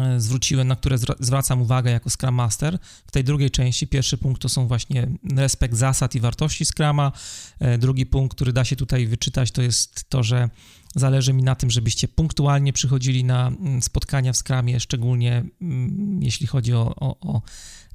e, 0.00 0.20
zwróciłem, 0.20 0.68
na 0.68 0.76
które 0.76 0.98
zwracam 1.20 1.62
uwagę 1.62 1.90
jako 1.90 2.10
Scrum 2.10 2.34
Master. 2.34 2.78
W 3.06 3.10
tej 3.10 3.24
drugiej 3.24 3.50
części 3.50 3.86
pierwszy 3.86 4.18
punkt 4.18 4.42
to 4.42 4.48
są 4.48 4.66
właśnie 4.66 5.08
respekt 5.36 5.74
zasad 5.74 6.14
i 6.14 6.20
wartości 6.20 6.64
Scrama. 6.64 7.12
E, 7.58 7.78
drugi 7.78 8.06
punkt, 8.06 8.34
który 8.34 8.52
da 8.52 8.64
się 8.64 8.76
tutaj 8.76 9.06
wyczytać, 9.06 9.50
to 9.50 9.62
jest 9.62 10.10
to, 10.10 10.22
że 10.22 10.48
zależy 10.94 11.32
mi 11.32 11.42
na 11.42 11.54
tym, 11.54 11.70
żebyście 11.70 12.08
punktualnie 12.08 12.72
przychodzili 12.72 13.24
na 13.24 13.48
mm, 13.48 13.82
spotkania 13.82 14.32
w 14.32 14.36
Scrumie, 14.36 14.80
szczególnie 14.80 15.44
mm, 15.60 16.22
jeśli 16.22 16.46
chodzi 16.46 16.74
o, 16.74 16.94
o, 16.96 17.16
o 17.20 17.42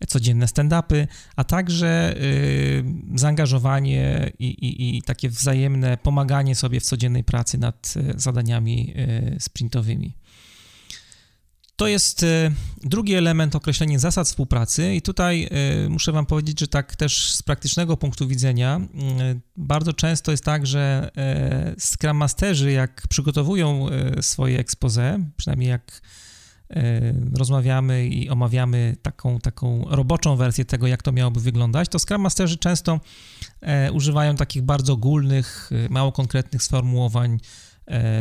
codzienne 0.08 0.46
stand-upy, 0.46 1.08
a 1.36 1.44
także 1.44 2.16
y, 2.18 2.84
zaangażowanie 3.16 4.32
i, 4.40 4.46
i, 4.46 4.98
i, 4.98 5.02
takie 5.02 5.30
wzajemne 5.30 5.98
pomaganie 5.98 6.56
sobie 6.56 6.80
w 6.80 6.84
codziennej 6.84 7.24
pracy 7.24 7.58
nad 7.58 7.94
y, 7.98 8.14
zadaniami 8.20 8.94
y, 8.98 9.40
sprintowymi. 9.40 10.16
To 11.84 11.88
jest 11.88 12.26
drugi 12.84 13.14
element, 13.14 13.56
określenie 13.56 14.00
zasad 14.00 14.28
współpracy, 14.28 14.96
i 14.96 15.02
tutaj 15.02 15.50
muszę 15.90 16.12
Wam 16.12 16.26
powiedzieć, 16.26 16.60
że 16.60 16.68
tak 16.68 16.96
też 16.96 17.34
z 17.34 17.42
praktycznego 17.42 17.98
punktu 17.98 18.28
widzenia, 18.28 18.82
bardzo 19.58 19.94
często 19.94 20.32
jest 20.32 20.44
tak, 20.44 20.68
że 20.68 21.12
Scrum 21.80 22.18
Masterzy, 22.18 22.72
jak 22.72 23.08
przygotowują 23.10 23.88
swoje 24.22 24.60
expose, 24.60 25.20
przynajmniej 25.38 25.70
jak 25.70 26.02
E, 26.76 27.14
rozmawiamy 27.38 28.08
i 28.08 28.30
omawiamy 28.30 28.96
taką, 29.02 29.40
taką 29.40 29.86
roboczą 29.90 30.36
wersję 30.36 30.66
tego, 30.66 30.88
jak 30.88 31.04
to 31.04 31.12
miałoby 31.12 31.40
wyglądać, 31.40 31.90
to 31.90 32.00
Scrum 32.00 32.22
Masterzy 32.22 32.58
często 32.58 33.00
e, 33.62 33.92
używają 33.92 34.36
takich 34.36 34.62
bardzo 34.62 34.94
ogólnych, 34.94 35.70
e, 35.86 35.90
mało 35.90 36.12
konkretnych 36.12 36.64
sformułowań 36.64 37.40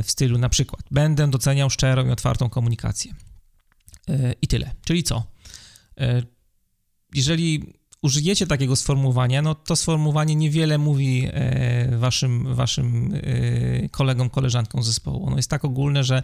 w 0.03 0.11
stylu 0.11 0.39
na 0.39 0.49
przykład 0.49 0.83
będę 0.91 1.31
doceniał 1.31 1.71
szczerą 1.71 2.07
i 2.07 2.11
otwartą 2.11 2.49
komunikację. 2.49 3.15
I 4.43 4.47
tyle. 4.49 4.71
Czyli 4.85 5.03
co? 5.03 5.23
Jeżeli 7.15 7.73
użyjecie 8.03 8.47
takiego 8.47 8.77
sformułowania, 8.77 9.43
no 9.43 9.55
to 9.55 9.77
sformułowanie 9.77 10.35
niewiele 10.35 10.79
mówi 10.79 11.29
e, 11.33 11.99
waszym, 11.99 12.55
waszym 12.55 13.15
e, 13.15 13.89
kolegom, 13.89 14.31
koleżankom 14.31 14.83
zespołu. 14.83 15.27
Ono 15.27 15.37
jest 15.37 15.51
tak 15.51 15.65
ogólne, 15.65 16.05
że 16.05 16.23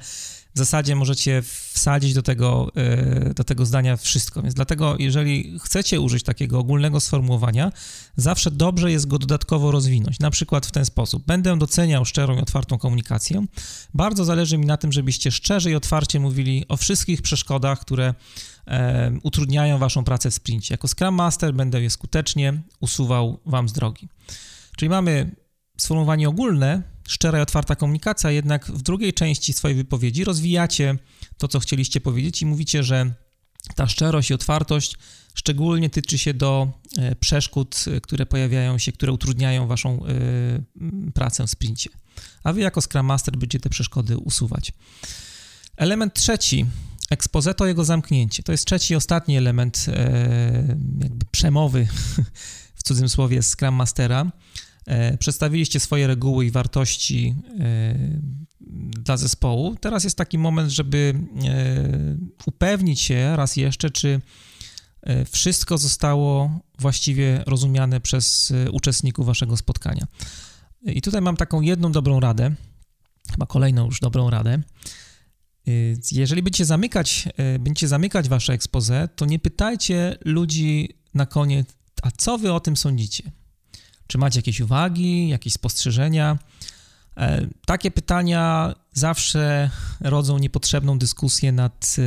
w 0.58 0.66
zasadzie 0.66 0.96
możecie 0.96 1.42
wsadzić 1.72 2.14
do 2.14 2.22
tego, 2.22 2.72
e, 2.76 3.34
do 3.34 3.44
tego 3.44 3.66
zdania 3.66 3.96
wszystko. 3.96 4.42
Więc 4.42 4.54
dlatego, 4.54 4.96
jeżeli 4.98 5.58
chcecie 5.58 6.00
użyć 6.00 6.22
takiego 6.22 6.58
ogólnego 6.58 7.00
sformułowania, 7.00 7.72
zawsze 8.16 8.50
dobrze 8.50 8.92
jest 8.92 9.06
go 9.06 9.18
dodatkowo 9.18 9.70
rozwinąć. 9.70 10.18
Na 10.18 10.30
przykład 10.30 10.66
w 10.66 10.70
ten 10.70 10.84
sposób. 10.84 11.26
Będę 11.26 11.58
doceniał 11.58 12.04
szczerą 12.04 12.36
i 12.36 12.40
otwartą 12.40 12.78
komunikację. 12.78 13.46
Bardzo 13.94 14.24
zależy 14.24 14.58
mi 14.58 14.66
na 14.66 14.76
tym, 14.76 14.92
żebyście 14.92 15.30
szczerze 15.30 15.70
i 15.70 15.74
otwarcie 15.74 16.20
mówili 16.20 16.64
o 16.68 16.76
wszystkich 16.76 17.22
przeszkodach, 17.22 17.80
które 17.80 18.14
e, 18.66 19.12
utrudniają 19.22 19.78
waszą 19.78 20.04
pracę 20.04 20.30
w 20.30 20.34
sprincie. 20.34 20.74
Jako 20.74 20.88
Scrum 20.88 21.14
Master 21.14 21.54
będę 21.54 21.82
je 21.82 21.90
skutecznie 21.90 22.62
usuwał 22.80 23.40
wam 23.46 23.68
z 23.68 23.72
drogi. 23.72 24.08
Czyli 24.76 24.88
mamy 24.88 25.30
sformułowanie 25.76 26.28
ogólne, 26.28 26.82
szczera 27.08 27.38
i 27.38 27.42
otwarta 27.42 27.76
komunikacja, 27.76 28.30
jednak 28.30 28.66
w 28.66 28.82
drugiej 28.82 29.12
części 29.12 29.52
swojej 29.52 29.76
wypowiedzi 29.76 30.24
rozwijacie 30.24 30.96
to, 31.38 31.48
co 31.48 31.60
chcieliście 31.60 32.00
powiedzieć 32.00 32.42
i 32.42 32.46
mówicie, 32.46 32.82
że 32.82 33.14
ta 33.74 33.86
szczerość 33.86 34.30
i 34.30 34.34
otwartość 34.34 34.96
szczególnie 35.34 35.90
tyczy 35.90 36.18
się 36.18 36.34
do 36.34 36.72
e, 36.98 37.16
przeszkód, 37.16 37.84
które 38.02 38.26
pojawiają 38.26 38.78
się, 38.78 38.92
które 38.92 39.12
utrudniają 39.12 39.66
waszą 39.66 40.06
e, 40.06 41.12
pracę 41.12 41.46
w 41.46 41.50
sprincie. 41.50 41.90
A 42.44 42.52
wy 42.52 42.60
jako 42.60 42.80
Scrum 42.80 43.06
Master 43.06 43.36
będziecie 43.36 43.60
te 43.60 43.70
przeszkody 43.70 44.16
usuwać. 44.16 44.72
Element 45.76 46.14
trzeci, 46.14 46.66
expose 47.10 47.54
to 47.54 47.66
jego 47.66 47.84
zamknięcie. 47.84 48.42
To 48.42 48.52
jest 48.52 48.64
trzeci, 48.64 48.94
ostatni 48.94 49.36
element 49.36 49.86
e, 49.88 50.76
jakby 51.00 51.26
przemowy 51.30 51.88
w 52.78 52.82
cudzym 52.82 53.08
słowie 53.08 53.42
Scrum 53.42 53.74
Mastera. 53.74 54.32
E, 54.88 55.18
przedstawiliście 55.18 55.80
swoje 55.80 56.06
reguły 56.06 56.46
i 56.46 56.50
wartości 56.50 57.34
e, 57.60 57.94
dla 59.04 59.16
zespołu. 59.16 59.76
Teraz 59.80 60.04
jest 60.04 60.16
taki 60.16 60.38
moment, 60.38 60.70
żeby 60.70 61.14
e, 61.14 62.16
upewnić 62.46 63.00
się 63.00 63.36
raz 63.36 63.56
jeszcze, 63.56 63.90
czy 63.90 64.20
wszystko 65.30 65.78
zostało 65.78 66.60
właściwie 66.78 67.42
rozumiane 67.46 68.00
przez 68.00 68.52
uczestników 68.72 69.26
waszego 69.26 69.56
spotkania. 69.56 70.06
I 70.82 71.02
tutaj 71.02 71.20
mam 71.20 71.36
taką 71.36 71.60
jedną 71.60 71.92
dobrą 71.92 72.20
radę, 72.20 72.54
chyba 73.30 73.46
kolejną 73.46 73.84
już 73.84 74.00
dobrą 74.00 74.30
radę. 74.30 74.62
Jeżeli 76.12 76.42
będziecie 76.42 76.64
zamykać, 76.64 77.28
będziecie 77.58 77.88
zamykać 77.88 78.28
wasze 78.28 78.52
expose, 78.52 79.08
to 79.16 79.26
nie 79.26 79.38
pytajcie 79.38 80.18
ludzi 80.24 80.88
na 81.14 81.26
koniec, 81.26 81.68
a 82.02 82.10
co 82.10 82.38
wy 82.38 82.52
o 82.52 82.60
tym 82.60 82.76
sądzicie? 82.76 83.32
Czy 84.08 84.18
macie 84.18 84.38
jakieś 84.38 84.60
uwagi, 84.60 85.28
jakieś 85.28 85.52
spostrzeżenia? 85.52 86.38
E, 87.16 87.46
takie 87.66 87.90
pytania 87.90 88.74
zawsze 88.92 89.70
rodzą 90.00 90.38
niepotrzebną 90.38 90.98
dyskusję 90.98 91.52
nad 91.52 91.96
e, 91.98 92.02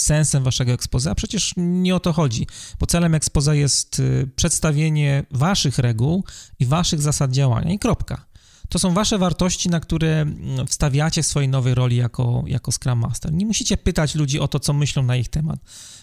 sensem 0.00 0.42
waszego 0.42 0.72
ekspozy, 0.72 1.10
a 1.10 1.14
przecież 1.14 1.52
nie 1.56 1.94
o 1.94 2.00
to 2.00 2.12
chodzi, 2.12 2.46
bo 2.80 2.86
celem 2.86 3.14
ekspozy 3.14 3.56
jest 3.56 4.00
e, 4.00 4.26
przedstawienie 4.26 5.24
waszych 5.30 5.78
reguł 5.78 6.24
i 6.58 6.66
waszych 6.66 7.02
zasad 7.02 7.30
działania 7.30 7.72
i 7.72 7.78
kropka. 7.78 8.24
To 8.68 8.78
są 8.78 8.94
wasze 8.94 9.18
wartości, 9.18 9.68
na 9.68 9.80
które 9.80 10.26
wstawiacie 10.68 11.22
w 11.22 11.26
swojej 11.26 11.48
nowej 11.48 11.74
roli 11.74 11.96
jako, 11.96 12.44
jako 12.46 12.72
Scrum 12.72 12.98
Master. 12.98 13.32
Nie 13.32 13.46
musicie 13.46 13.76
pytać 13.76 14.14
ludzi 14.14 14.40
o 14.40 14.48
to, 14.48 14.60
co 14.60 14.72
myślą 14.72 15.02
na 15.02 15.16
ich 15.16 15.28
temat, 15.28 15.60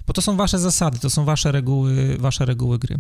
bo 0.07 0.13
to 0.13 0.21
są 0.21 0.37
wasze 0.37 0.59
zasady, 0.59 0.99
to 0.99 1.09
są 1.09 1.25
wasze 1.25 1.51
reguły, 1.51 2.17
wasze 2.17 2.45
reguły 2.45 2.79
gry. 2.79 2.97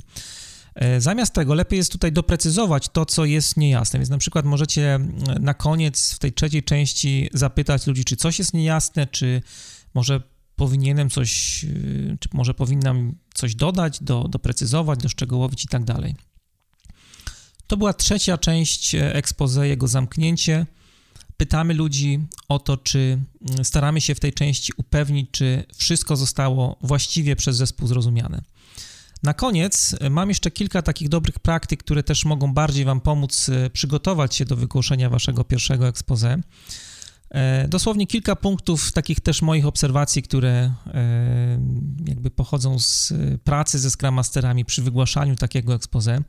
E, 0.75 1.01
zamiast 1.01 1.33
tego 1.33 1.53
lepiej 1.53 1.77
jest 1.77 1.91
tutaj 1.91 2.11
doprecyzować 2.11 2.89
to, 2.89 3.05
co 3.05 3.25
jest 3.25 3.57
niejasne. 3.57 3.99
Więc 3.99 4.09
na 4.09 4.17
przykład 4.17 4.45
możecie 4.45 4.99
na 5.39 5.53
koniec 5.53 6.13
w 6.13 6.19
tej 6.19 6.33
trzeciej 6.33 6.63
części 6.63 7.29
zapytać 7.33 7.87
ludzi, 7.87 8.05
czy 8.05 8.15
coś 8.15 8.39
jest 8.39 8.53
niejasne, 8.53 9.07
czy 9.07 9.41
może 9.93 10.21
powinienem 10.55 11.09
coś, 11.09 11.63
e, 11.63 11.67
czy 12.19 12.29
może 12.33 12.53
powinnam 12.53 13.15
coś 13.33 13.55
dodać, 13.55 14.03
do, 14.03 14.27
doprecyzować, 14.29 14.99
doszczegółowić 14.99 15.63
i 15.63 15.67
tak 15.67 15.83
dalej. 15.83 16.15
To 17.67 17.77
była 17.77 17.93
trzecia 17.93 18.37
część 18.37 18.95
expose, 18.95 19.67
jego 19.67 19.87
zamknięcie. 19.87 20.65
Pytamy 21.37 21.73
ludzi 21.73 22.19
o 22.47 22.59
to, 22.59 22.77
czy 22.77 23.19
staramy 23.63 24.01
się 24.01 24.15
w 24.15 24.19
tej 24.19 24.33
części 24.33 24.73
upewnić, 24.77 25.29
czy 25.31 25.63
wszystko 25.75 26.15
zostało 26.15 26.77
właściwie 26.81 27.35
przez 27.35 27.57
zespół 27.57 27.87
zrozumiane. 27.87 28.41
Na 29.23 29.33
koniec 29.33 29.95
e, 29.99 30.09
mam 30.09 30.29
jeszcze 30.29 30.51
kilka 30.51 30.81
takich 30.81 31.09
dobrych 31.09 31.39
praktyk, 31.39 31.83
które 31.83 32.03
też 32.03 32.25
mogą 32.25 32.53
bardziej 32.53 32.85
Wam 32.85 33.01
pomóc 33.01 33.49
e, 33.49 33.69
przygotować 33.69 34.35
się 34.35 34.45
do 34.45 34.55
wygłoszenia 34.55 35.09
Waszego 35.09 35.43
pierwszego 35.43 35.87
expose. 35.87 36.37
E, 37.29 37.67
dosłownie 37.67 38.07
kilka 38.07 38.35
punktów 38.35 38.91
takich 38.91 39.19
też 39.19 39.41
moich 39.41 39.65
obserwacji, 39.65 40.23
które 40.23 40.73
jakby 42.07 42.31
pochodzą 42.31 42.79
z 42.79 43.13
pracy 43.43 43.79
ze 43.79 43.91
Scrum 43.91 44.13
Masterami 44.15 44.65
przy 44.65 44.81
wygłaszaniu 44.81 45.35
takiego 45.35 45.73
expose. 45.73 46.21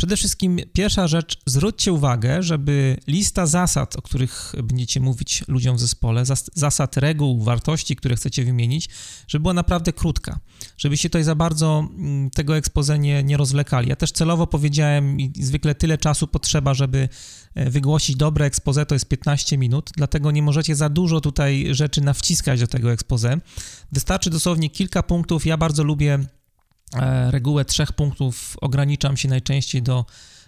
Przede 0.00 0.16
wszystkim 0.16 0.60
pierwsza 0.72 1.08
rzecz, 1.08 1.38
zwróćcie 1.46 1.92
uwagę, 1.92 2.42
żeby 2.42 2.96
lista 3.06 3.46
zasad, 3.46 3.96
o 3.96 4.02
których 4.02 4.52
będziecie 4.62 5.00
mówić 5.00 5.44
ludziom 5.48 5.76
w 5.76 5.80
zespole, 5.80 6.24
zasad, 6.54 6.96
reguł, 6.96 7.42
wartości, 7.42 7.96
które 7.96 8.16
chcecie 8.16 8.44
wymienić, 8.44 8.88
żeby 9.28 9.42
była 9.42 9.54
naprawdę 9.54 9.92
krótka, 9.92 10.40
żebyście 10.78 11.08
tutaj 11.10 11.24
za 11.24 11.34
bardzo 11.34 11.88
mm, 11.98 12.30
tego 12.30 12.56
expose 12.56 12.98
nie, 12.98 13.22
nie 13.22 13.36
rozwlekali. 13.36 13.88
Ja 13.88 13.96
też 13.96 14.12
celowo 14.12 14.46
powiedziałem 14.46 15.20
i 15.20 15.32
zwykle 15.40 15.74
tyle 15.74 15.98
czasu 15.98 16.26
potrzeba, 16.26 16.74
żeby 16.74 17.08
e, 17.54 17.70
wygłosić 17.70 18.16
dobre 18.16 18.44
expose, 18.46 18.86
to 18.86 18.94
jest 18.94 19.08
15 19.08 19.58
minut, 19.58 19.90
dlatego 19.96 20.30
nie 20.30 20.42
możecie 20.42 20.76
za 20.76 20.88
dużo 20.88 21.20
tutaj 21.20 21.66
rzeczy 21.70 22.00
nawciskać 22.00 22.60
do 22.60 22.66
tego 22.66 22.92
expose. 22.92 23.40
Wystarczy 23.92 24.30
dosłownie 24.30 24.70
kilka 24.70 25.02
punktów. 25.02 25.46
Ja 25.46 25.56
bardzo 25.56 25.84
lubię 25.84 26.18
regułę 27.30 27.64
trzech 27.64 27.92
punktów 27.92 28.56
ograniczam 28.60 29.16
się 29.16 29.28
najczęściej 29.28 29.82
do 29.82 30.04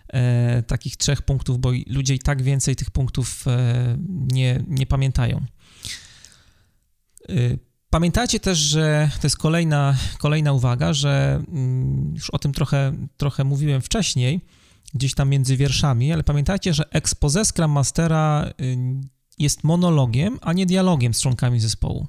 e, 0.08 0.62
takich 0.62 0.96
trzech 0.96 1.22
punktów, 1.22 1.58
bo 1.58 1.70
ludzie 1.86 2.14
i 2.14 2.18
tak 2.18 2.42
więcej 2.42 2.76
tych 2.76 2.90
punktów 2.90 3.44
e, 3.46 3.96
nie, 4.32 4.62
nie 4.68 4.86
pamiętają. 4.86 5.46
Pamiętajcie 7.92 8.40
też, 8.40 8.58
że 8.58 9.10
to 9.20 9.26
jest 9.26 9.38
kolejna, 9.38 9.96
kolejna 10.18 10.52
uwaga, 10.52 10.92
że 10.92 11.42
mm, 11.48 12.14
już 12.14 12.30
o 12.30 12.38
tym 12.38 12.52
trochę, 12.52 12.92
trochę 13.16 13.44
mówiłem 13.44 13.82
wcześniej, 13.82 14.40
gdzieś 14.94 15.14
tam 15.14 15.28
między 15.28 15.56
wierszami, 15.56 16.12
ale 16.12 16.22
pamiętajcie, 16.22 16.74
że 16.74 16.90
expose 16.90 17.44
Scrum 17.44 17.70
Mastera 17.70 18.50
y, 18.60 18.76
jest 19.38 19.64
monologiem, 19.64 20.38
a 20.42 20.52
nie 20.52 20.66
dialogiem 20.66 21.14
z 21.14 21.20
członkami 21.20 21.60
zespołu. 21.60 22.06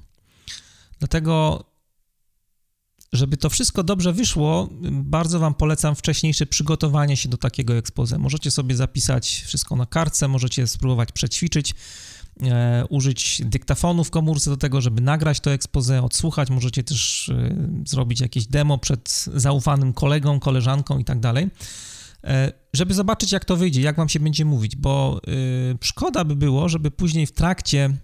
Dlatego 0.99 1.63
żeby 3.13 3.37
to 3.37 3.49
wszystko 3.49 3.83
dobrze 3.83 4.13
wyszło, 4.13 4.69
bardzo 4.91 5.39
Wam 5.39 5.53
polecam 5.53 5.95
wcześniejsze 5.95 6.45
przygotowanie 6.45 7.17
się 7.17 7.29
do 7.29 7.37
takiego 7.37 7.73
expose. 7.73 8.17
Możecie 8.17 8.51
sobie 8.51 8.75
zapisać 8.75 9.43
wszystko 9.45 9.75
na 9.75 9.85
kartce, 9.85 10.27
możecie 10.27 10.67
spróbować 10.67 11.11
przećwiczyć, 11.11 11.75
e, 12.43 12.85
użyć 12.89 13.41
dyktafonu 13.45 14.03
w 14.03 14.09
komórce 14.09 14.49
do 14.49 14.57
tego, 14.57 14.81
żeby 14.81 15.01
nagrać 15.01 15.39
to 15.39 15.51
expose, 15.51 16.03
odsłuchać. 16.03 16.49
Możecie 16.49 16.83
też 16.83 17.29
e, 17.29 17.55
zrobić 17.87 18.21
jakieś 18.21 18.47
demo 18.47 18.77
przed 18.77 19.25
zaufanym 19.35 19.93
kolegą, 19.93 20.39
koleżanką 20.39 20.99
i 20.99 21.05
tak 21.05 21.19
dalej 21.19 21.49
e, 22.23 22.63
żeby 22.73 22.93
zobaczyć, 22.93 23.31
jak 23.31 23.45
to 23.45 23.57
wyjdzie, 23.57 23.81
jak 23.81 23.95
wam 23.95 24.09
się 24.09 24.19
będzie 24.19 24.45
mówić, 24.45 24.75
bo 24.75 25.21
y, 25.27 25.77
szkoda 25.81 26.23
by 26.23 26.35
było, 26.35 26.69
żeby 26.69 26.91
później 26.91 27.25
w 27.25 27.31
trakcie 27.31 27.97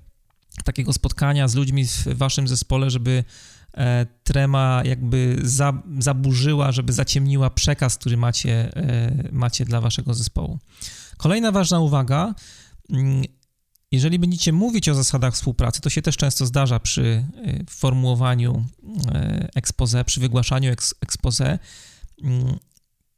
takiego 0.63 0.93
spotkania 0.93 1.48
z 1.48 1.56
ludźmi 1.56 1.86
w 1.86 2.08
waszym 2.08 2.48
zespole, 2.48 2.89
żeby 2.89 3.24
trema 4.24 4.82
jakby 4.86 5.39
za, 5.44 5.74
zaburzyła, 6.00 6.72
żeby 6.72 6.94
zaciemniła 6.94 7.50
przekaz, 7.50 7.98
który 7.98 8.18
macie, 8.18 8.76
e, 8.76 9.30
macie 9.32 9.65
dla 9.65 9.82
waszego 9.82 10.13
zespołu. 10.13 10.60
Kolejna 11.18 11.52
ważna 11.52 11.80
uwaga, 11.80 12.36
mm, 12.89 13.24
jeżeli 13.92 14.20
będziecie 14.20 14.54
mówić 14.54 14.89
o 14.89 14.96
zasadach 14.96 15.34
współpracy, 15.34 15.82
to 15.82 15.89
się 15.89 16.02
też 16.02 16.18
często 16.18 16.46
zdarza 16.46 16.80
przy 16.80 17.04
e, 17.04 17.63
formułowaniu 17.70 18.65
expose, 19.56 20.06
przy 20.06 20.20
wygłaszaniu 20.20 20.72
expose, 21.02 21.60
mm, 22.24 22.58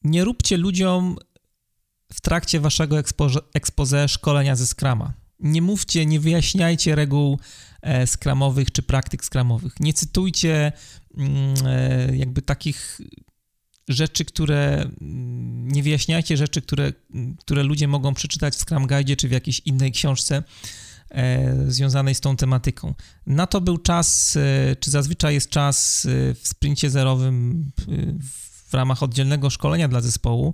nie 0.04 0.24
róbcie 0.24 0.58
ludziom 0.58 1.16
w 2.14 2.22
trakcie 2.22 2.60
waszego 2.60 2.98
expose 3.54 4.08
szkolenia 4.08 4.56
ze 4.56 4.68
Scrama. 4.68 5.14
Nie 5.40 5.62
mówcie, 5.62 6.06
nie 6.06 6.20
wyjaśniajcie 6.20 6.96
reguł 6.96 7.38
E, 7.38 7.71
skramowych 8.06 8.72
czy 8.72 8.84
praktyk 8.84 9.26
skramowych. 9.26 9.80
Nie 9.80 9.94
cytujcie 9.94 10.72
mm, 11.18 11.54
e, 11.66 12.16
jakby 12.16 12.42
takich 12.42 13.02
rzeczy, 13.88 14.26
które 14.26 14.82
mm, 15.02 15.68
nie 15.72 15.84
wyjaśniajcie 15.84 16.38
rzeczy, 16.38 16.62
które, 16.62 16.94
które 17.40 17.64
ludzie 17.64 17.88
mogą 17.88 18.14
przeczytać 18.14 18.56
w 18.56 18.60
Scrum 18.60 18.88
Guide 18.88 19.16
czy 19.16 19.28
w 19.28 19.32
jakiejś 19.32 19.60
innej 19.60 19.92
książce 19.92 20.44
e, 21.10 21.72
związanej 21.72 22.16
z 22.16 22.22
tą 22.22 22.36
tematyką. 22.36 22.94
Na 23.26 23.48
to 23.48 23.62
był 23.62 23.78
czas, 23.78 24.38
czy 24.80 24.92
zazwyczaj 24.92 25.34
jest 25.34 25.50
czas 25.50 26.08
w 26.36 26.48
sprincie 26.48 26.90
zerowym 26.90 27.72
w 28.68 28.74
ramach 28.74 29.04
oddzielnego 29.04 29.50
szkolenia 29.50 29.88
dla 29.88 30.02
zespołu. 30.02 30.54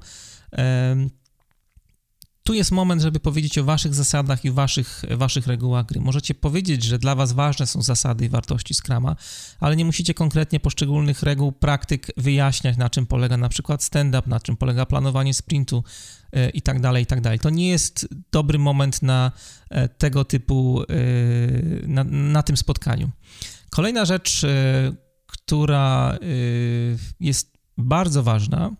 Tu 2.47 2.53
jest 2.53 2.71
moment, 2.71 3.01
żeby 3.01 3.19
powiedzieć 3.19 3.57
o 3.57 3.63
waszych 3.63 3.93
zasadach 3.93 4.45
i 4.45 4.51
waszych, 4.51 5.01
waszych 5.12 5.47
regułach 5.47 5.86
gry. 5.86 6.01
Możecie 6.01 6.36
powiedzieć, 6.36 6.83
że 6.83 6.99
dla 6.99 7.15
was 7.15 7.33
ważne 7.33 7.67
są 7.67 7.81
zasady 7.81 8.25
i 8.25 8.29
wartości 8.29 8.73
Scrama, 8.73 9.15
ale 9.60 9.75
nie 9.75 9.86
musicie 9.86 10.13
konkretnie 10.13 10.60
poszczególnych 10.60 11.23
reguł, 11.23 11.51
praktyk 11.51 12.07
wyjaśniać, 12.17 12.77
na 12.77 12.89
czym 12.89 13.05
polega 13.05 13.38
na 13.38 13.49
przykład 13.49 13.83
stand-up, 13.83 14.29
na 14.29 14.39
czym 14.39 14.57
polega 14.57 14.86
planowanie 14.86 15.33
sprintu 15.33 15.83
e, 16.33 16.49
i 16.49 16.62
tak 16.62 16.81
dalej, 16.81 17.03
i 17.03 17.05
tak 17.05 17.21
dalej. 17.21 17.39
To 17.39 17.49
nie 17.49 17.69
jest 17.69 18.07
dobry 18.31 18.60
moment 18.60 19.01
na 19.01 19.31
e, 19.69 19.89
tego 19.89 20.25
typu, 20.25 20.83
e, 20.83 21.88
na, 21.88 22.03
na 22.03 22.43
tym 22.43 22.57
spotkaniu. 22.57 23.10
Kolejna 23.69 24.05
rzecz, 24.05 24.45
która 25.27 26.17
jest 27.19 27.57
bardzo 27.77 28.23
ważna, 28.23 28.71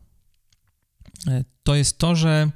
to 1.64 1.76
jest 1.76 1.98
to, 1.98 2.16
że 2.16 2.52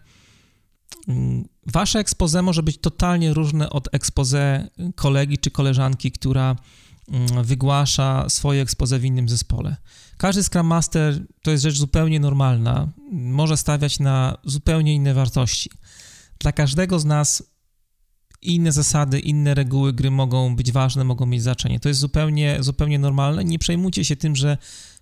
wasze 1.65 1.99
expose 1.99 2.41
może 2.41 2.63
być 2.63 2.77
totalnie 2.77 3.33
różne 3.33 3.69
od 3.69 3.87
expose 3.91 4.69
kolegi 4.95 5.37
czy 5.37 5.51
koleżanki, 5.51 6.11
która 6.11 6.55
mm, 7.07 7.43
wygłasza 7.43 8.29
swoje 8.29 8.61
expose 8.61 8.99
w 8.99 9.05
innym 9.05 9.29
zespole. 9.29 9.77
Każdy 10.17 10.43
Scrum 10.43 10.67
Master 10.67 11.19
to 11.41 11.51
jest 11.51 11.63
rzecz 11.63 11.77
zupełnie 11.77 12.19
normalna, 12.19 12.87
może 13.11 13.57
stawiać 13.57 13.99
na 13.99 14.37
zupełnie 14.43 14.93
inne 14.95 15.13
wartości. 15.13 15.69
Dla 16.39 16.51
każdego 16.51 16.99
z 16.99 17.05
nas 17.05 17.43
inne 18.41 18.71
zasady, 18.71 19.19
inne 19.19 19.53
reguły 19.53 19.93
gry 19.93 20.11
mogą 20.11 20.55
być 20.55 20.71
ważne, 20.71 21.03
mogą 21.03 21.25
mieć 21.25 21.41
znaczenie. 21.41 21.79
To 21.79 21.89
jest 21.89 22.01
zupełnie, 22.01 22.57
zupełnie 22.59 22.99
normalne. 22.99 23.43
Nie 23.43 23.59
przejmujcie 23.59 24.05
się 24.05 24.15
tym, 24.15 24.35
że 24.35 24.57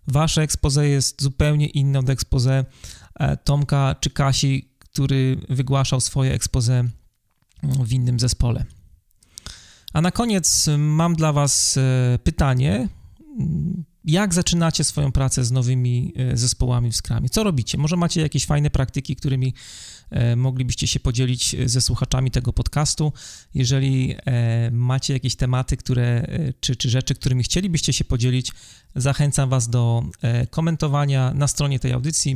wasze 0.07 0.41
expose 0.41 0.87
jest 0.87 1.21
zupełnie 1.21 1.67
inne 1.67 1.99
od 1.99 2.09
expose 2.09 2.65
e, 3.15 3.37
Tomka 3.37 3.95
czy 3.99 4.09
Kasi, 4.09 4.69
który 4.93 5.37
wygłaszał 5.49 6.01
swoje 6.01 6.33
expose 6.33 6.83
w 7.63 7.93
innym 7.93 8.19
zespole. 8.19 8.65
A 9.93 10.01
na 10.01 10.11
koniec 10.11 10.69
mam 10.77 11.15
dla 11.15 11.33
Was 11.33 11.77
e, 11.77 12.19
pytanie. 12.23 12.89
Jak 14.05 14.33
zaczynacie 14.33 14.83
swoją 14.83 15.11
pracę 15.11 15.45
z 15.45 15.51
nowymi 15.51 16.13
e, 16.15 16.37
zespołami 16.37 16.91
w 16.91 16.95
Scrumie? 16.95 17.29
Co 17.29 17.43
robicie? 17.43 17.77
Może 17.77 17.95
macie 17.95 18.21
jakieś 18.21 18.45
fajne 18.45 18.69
praktyki, 18.69 19.15
którymi 19.15 19.53
moglibyście 20.35 20.87
się 20.87 20.99
podzielić 20.99 21.55
ze 21.65 21.81
słuchaczami 21.81 22.31
tego 22.31 22.53
podcastu. 22.53 23.13
Jeżeli 23.53 24.15
macie 24.71 25.13
jakieś 25.13 25.35
tematy, 25.35 25.77
które, 25.77 26.27
czy, 26.59 26.75
czy 26.75 26.89
rzeczy, 26.89 27.15
którymi 27.15 27.43
chcielibyście 27.43 27.93
się 27.93 28.05
podzielić, 28.05 28.51
zachęcam 28.95 29.49
Was 29.49 29.69
do 29.69 30.03
komentowania 30.49 31.33
na 31.33 31.47
stronie 31.47 31.79
tej 31.79 31.93
audycji 31.93 32.35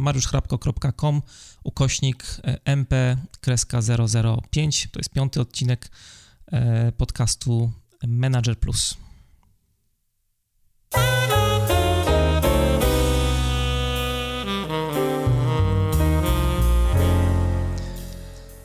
mariuszchrapko.com 0.00 1.22
ukośnik 1.64 2.24
mp-005. 2.64 4.88
To 4.90 5.00
jest 5.00 5.10
piąty 5.10 5.40
odcinek 5.40 5.90
podcastu 6.96 7.72
Manager 8.06 8.58
Plus. 8.58 8.96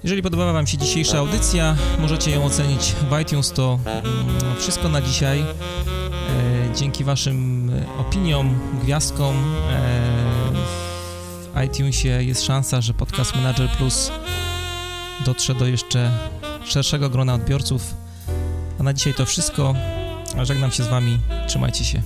Jeżeli 0.04 0.22
podobała 0.22 0.54
Wam 0.54 0.68
się 0.68 0.78
dzisiejsza 0.78 1.18
audycja, 1.18 1.76
możecie 2.00 2.32
ją 2.32 2.46
ocenić 2.46 2.96
w 3.10 3.22
iTunes. 3.22 3.52
To 3.52 3.80
mm, 3.86 4.56
wszystko 4.60 4.90
na 4.90 5.02
dzisiaj. 5.02 5.40
E, 5.40 5.46
dzięki 6.76 7.04
Waszym 7.04 7.72
opiniom, 7.98 8.60
gwiazdkom 8.84 9.36
e, 9.72 10.52
w 11.54 11.64
iTunesie 11.66 12.08
jest 12.08 12.44
szansa, 12.44 12.82
że 12.82 12.94
podcast 12.94 13.36
Manager 13.36 13.70
Plus 13.70 14.12
dotrze 15.26 15.56
do 15.56 15.68
jeszcze 15.68 16.12
szerszego 16.66 17.10
grona 17.10 17.34
odbiorców. 17.34 17.94
A 18.80 18.84
na 18.84 18.94
dzisiaj 18.94 19.14
to 19.14 19.26
wszystko. 19.26 19.74
Żegnam 20.44 20.72
się 20.72 20.84
z 20.84 20.88
Wami. 20.88 21.20
Trzymajcie 21.48 21.86
się. 21.86 22.02